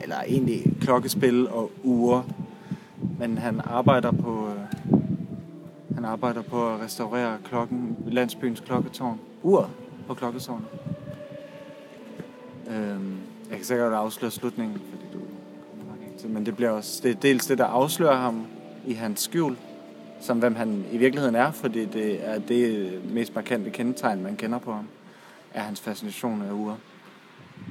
Eller 0.01 0.15
egentlig 0.27 0.73
klokkespil 0.81 1.47
og 1.47 1.71
ure. 1.83 2.23
Men 3.19 3.37
han 3.37 3.61
arbejder 3.63 4.11
på, 4.11 4.49
øh, 4.49 4.95
han 5.95 6.05
arbejder 6.05 6.41
på 6.41 6.69
at 6.73 6.79
restaurere 6.79 7.37
klokken, 7.43 7.97
landsbyens 8.07 8.59
klokketårn. 8.59 9.19
Ur 9.43 9.69
på 10.07 10.13
klokketårnet. 10.13 10.67
Øhm, 12.67 13.17
jeg 13.49 13.57
kan 13.57 13.65
sikkert 13.65 13.93
afsløre 13.93 14.31
slutningen, 14.31 14.81
fordi 14.91 15.05
du 15.13 15.19
men 16.27 16.45
det 16.45 16.55
bliver 16.55 16.69
også 16.69 16.99
det 17.03 17.11
er 17.11 17.15
dels 17.15 17.45
det, 17.45 17.57
der 17.57 17.65
afslører 17.65 18.15
ham 18.15 18.45
i 18.87 18.93
hans 18.93 19.19
skjul, 19.19 19.57
som 20.21 20.39
hvem 20.39 20.55
han 20.55 20.85
i 20.91 20.97
virkeligheden 20.97 21.35
er, 21.35 21.51
fordi 21.51 21.85
det 21.85 22.27
er 22.27 22.39
det 22.39 22.91
mest 23.13 23.35
markante 23.35 23.69
kendetegn, 23.69 24.23
man 24.23 24.35
kender 24.35 24.59
på 24.59 24.73
ham, 24.73 24.87
er 25.53 25.61
hans 25.61 25.81
fascination 25.81 26.41
af 26.41 26.51
ure. 26.51 26.77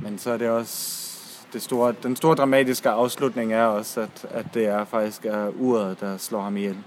Men 0.03 0.19
så 0.19 0.31
er 0.31 0.37
det 0.37 0.49
også 0.49 1.06
det 1.53 1.63
store, 1.63 1.95
den 2.03 2.17
store 2.17 2.35
dramatiske 2.35 2.91
afslutning 2.91 3.53
er 3.53 3.65
også, 3.65 4.01
at, 4.01 4.27
at 4.31 4.47
det 4.55 4.67
er 4.67 4.85
faktisk 4.85 5.25
er 5.25 5.49
uret, 5.49 6.01
der 6.01 6.17
slår 6.17 6.41
ham 6.41 6.57
ihjel. 6.57 6.79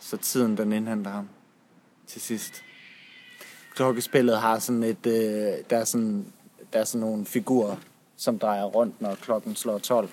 Så 0.00 0.16
tiden, 0.16 0.56
den 0.56 0.72
indhenter 0.72 1.10
ham 1.10 1.28
til 2.06 2.20
sidst. 2.20 2.62
Klokkespillet 3.74 4.38
har 4.38 4.58
sådan 4.58 4.82
et, 4.82 5.06
øh, 5.06 5.12
der 5.70 5.76
er 5.76 5.84
sådan, 5.84 6.26
der 6.72 6.78
er 6.78 6.84
sådan 6.84 7.00
nogle 7.00 7.26
figurer, 7.26 7.76
som 8.16 8.38
drejer 8.38 8.64
rundt, 8.64 9.00
når 9.00 9.14
klokken 9.14 9.56
slår 9.56 9.78
12. 9.78 10.08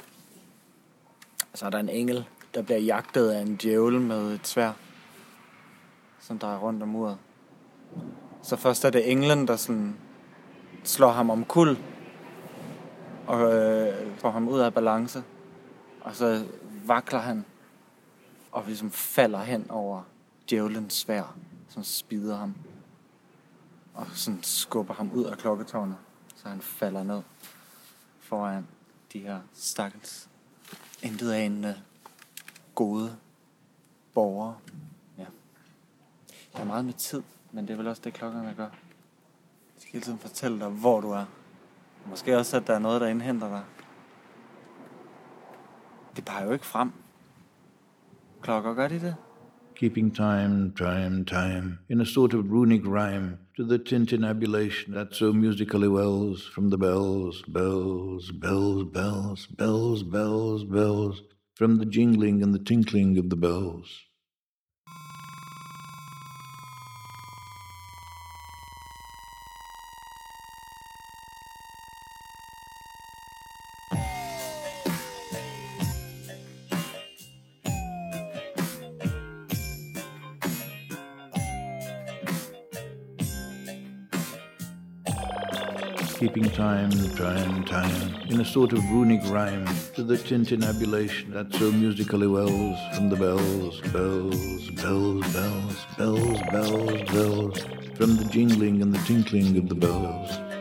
Så 1.54 1.66
er 1.66 1.70
der 1.70 1.80
en 1.80 1.90
engel, 1.90 2.26
der 2.54 2.62
bliver 2.62 2.80
jagtet 2.80 3.30
af 3.30 3.42
en 3.42 3.56
djævel 3.56 4.02
med 4.02 4.34
et 4.34 4.48
svær, 4.48 4.72
som 6.20 6.40
drejer 6.40 6.58
rundt 6.58 6.84
om 6.84 6.96
uret. 6.96 7.18
Så 8.44 8.56
først 8.56 8.86
er 8.86 8.90
det 8.90 9.12
englen, 9.12 9.48
der 9.48 9.56
sådan 9.56 9.96
slår 10.84 11.12
ham 11.12 11.30
om 11.30 11.46
kul 11.46 11.78
og 13.28 13.54
øh, 13.54 14.18
får 14.18 14.32
ham 14.32 14.48
ud 14.48 14.60
af 14.60 14.74
balance. 14.74 15.24
Og 16.02 16.16
så 16.16 16.46
vakler 16.86 17.20
han 17.20 17.46
og 18.52 18.64
ligesom 18.66 18.92
falder 18.92 19.44
hen 19.44 19.72
over 19.72 20.04
djævelens 20.50 20.94
svær, 20.94 21.36
som 21.70 21.84
spider 21.84 22.38
ham. 22.38 22.56
Og 23.94 24.08
sådan 24.14 24.44
skubber 24.44 24.94
ham 24.94 25.12
ud 25.12 25.24
af 25.24 25.38
klokketårnet, 25.38 25.98
så 26.36 26.50
han 26.50 26.62
falder 26.62 27.04
ned 27.04 27.22
foran 28.20 28.68
de 29.14 29.20
her 29.20 29.40
stakkels 29.54 30.30
intet 31.02 31.32
anende 31.32 31.82
gode 32.76 33.18
borgere. 34.14 34.58
Ja. 35.18 35.26
Jeg 36.54 36.62
er 36.62 36.66
meget 36.66 36.86
med 36.86 36.94
tid, 36.94 37.24
men 37.52 37.68
det 37.68 37.74
er 37.74 37.78
vel 37.78 37.88
også 37.88 38.02
det, 38.06 38.14
klokkerne 38.14 38.54
gør. 38.58 38.70
De 38.70 39.82
skal 39.82 39.92
hele 39.92 40.04
tiden 40.04 40.20
fortælle 40.20 40.60
dig, 40.60 40.70
hvor 40.70 41.02
du 41.02 41.12
er. 41.12 41.26
Måske 42.10 42.38
også, 42.38 42.58
at 42.58 42.68
der 42.68 42.74
er 42.74 42.80
noget, 42.80 43.02
der 43.02 43.08
indhenter 43.08 43.50
dig. 43.50 43.64
Det 46.16 46.26
peger 46.26 46.46
jo 46.46 46.52
ikke 46.52 46.66
frem. 46.66 46.92
Klokker, 48.42 48.74
gør 48.74 48.88
de 48.88 49.00
det? 49.00 49.16
keeping 49.82 50.12
time, 50.12 50.72
time, 50.76 51.26
time, 51.26 51.80
in 51.90 52.00
a 52.00 52.06
sort 52.06 52.36
of 52.36 52.46
runic 52.52 52.86
rhyme 52.86 53.40
to 53.58 53.64
the 53.64 53.80
tintinnabulation 53.80 54.94
that 54.94 55.16
so 55.16 55.34
musically 55.34 55.88
wells 55.88 56.44
from 56.44 56.70
the 56.70 56.78
bells, 56.78 57.42
bells, 57.48 58.30
bells, 58.30 58.84
bells, 58.84 59.48
bells, 59.48 60.04
bells, 60.04 60.64
bells, 60.66 61.24
from 61.56 61.80
the 61.80 61.86
jingling 61.86 62.44
and 62.44 62.54
the 62.54 62.64
tinkling 62.64 63.18
of 63.18 63.32
the 63.32 63.36
bells. 63.36 63.88
Time, 86.62 86.91
time, 87.15 87.65
time, 87.65 88.15
in 88.30 88.39
a 88.39 88.45
sort 88.45 88.71
of 88.71 88.84
runic 88.91 89.19
rhyme 89.32 89.65
to 89.95 90.04
the 90.04 90.15
tintinnabulation 90.15 91.34
that 91.34 91.52
so 91.56 91.71
musically 91.71 92.28
wells 92.28 92.78
from 92.93 93.10
the 93.10 93.15
bells, 93.15 93.82
bells, 93.91 94.69
bells, 94.69 95.26
bells, 95.34 95.76
bells, 95.97 96.39
bells, 96.52 97.02
bells, 97.12 97.58
from 97.95 98.15
the 98.15 98.26
jingling 98.26 98.84
and 98.84 98.93
the 98.93 99.00
tinkling 99.08 99.58
of 99.58 99.69
the 99.69 99.74
bells. 99.74 100.61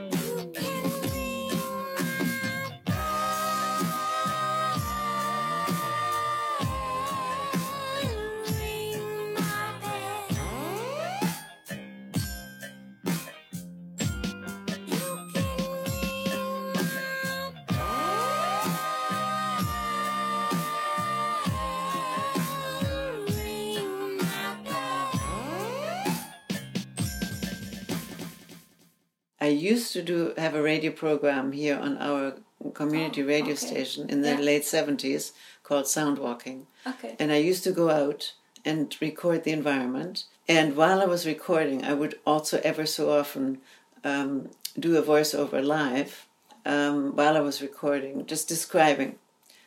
Used 29.51 29.93
to 29.93 30.03
do 30.03 30.35
have 30.37 30.55
a 30.55 30.63
radio 30.63 30.91
program 30.91 31.53
here 31.53 31.79
on 31.79 31.99
our 31.99 32.35
community 32.75 33.23
radio 33.23 33.55
okay. 33.55 33.67
station 33.67 34.09
in 34.11 34.23
the 34.23 34.31
Yeah. 34.31 34.41
late 34.41 34.63
70s 34.65 35.33
called 35.63 35.87
Soundwalking. 35.87 36.67
Okay. 36.87 37.17
And 37.19 37.33
I 37.33 37.37
used 37.37 37.65
to 37.65 37.73
go 37.73 37.91
out 37.91 38.33
and 38.65 38.95
record 39.01 39.45
the 39.45 39.53
environment. 39.53 40.25
And 40.49 40.77
while 40.77 41.01
I 41.01 41.07
was 41.07 41.27
recording, 41.27 41.85
I 41.85 41.95
would 41.95 42.19
also 42.27 42.61
ever 42.65 42.87
so 42.87 43.11
often 43.11 43.61
um, 44.05 44.51
do 44.79 44.97
a 44.97 45.03
voiceover 45.03 45.65
live 45.65 46.27
um, 46.67 47.17
while 47.17 47.37
I 47.37 47.41
was 47.41 47.63
recording, 47.63 48.27
just 48.27 48.49
describing 48.49 49.19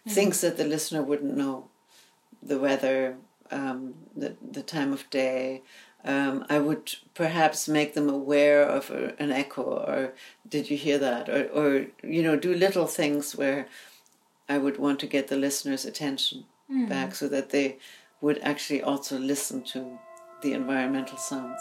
things 0.07 0.41
that 0.41 0.57
the 0.57 0.65
listener 0.65 1.01
wouldn't 1.01 1.35
know 1.35 1.69
the 2.41 2.59
weather, 2.59 3.15
um, 3.51 3.93
the, 4.15 4.35
the 4.51 4.61
time 4.61 4.91
of 4.93 5.09
day. 5.09 5.61
Um, 6.05 6.45
I 6.49 6.59
would 6.59 6.95
perhaps 7.13 7.67
make 7.67 7.93
them 7.93 8.09
aware 8.09 8.63
of 8.63 8.89
a, 8.91 9.13
an 9.21 9.31
echo, 9.31 9.63
or 9.63 10.13
did 10.47 10.69
you 10.69 10.75
hear 10.77 10.97
that? 10.97 11.29
Or, 11.29 11.45
or, 11.47 11.85
you 12.03 12.21
know, 12.21 12.35
do 12.35 12.53
little 12.53 12.87
things 12.87 13.35
where 13.35 13.67
I 14.49 14.57
would 14.57 14.77
want 14.77 14.99
to 14.99 15.07
get 15.07 15.27
the 15.27 15.37
listener's 15.37 15.85
attention 15.85 16.45
Mm. 16.71 16.87
back 16.87 17.13
so 17.13 17.27
that 17.27 17.49
they 17.49 17.77
would 18.21 18.39
actually 18.41 18.81
also 18.81 19.19
listen 19.19 19.63
to 19.63 19.99
the 20.41 20.53
environmental 20.53 21.17
sounds. 21.17 21.59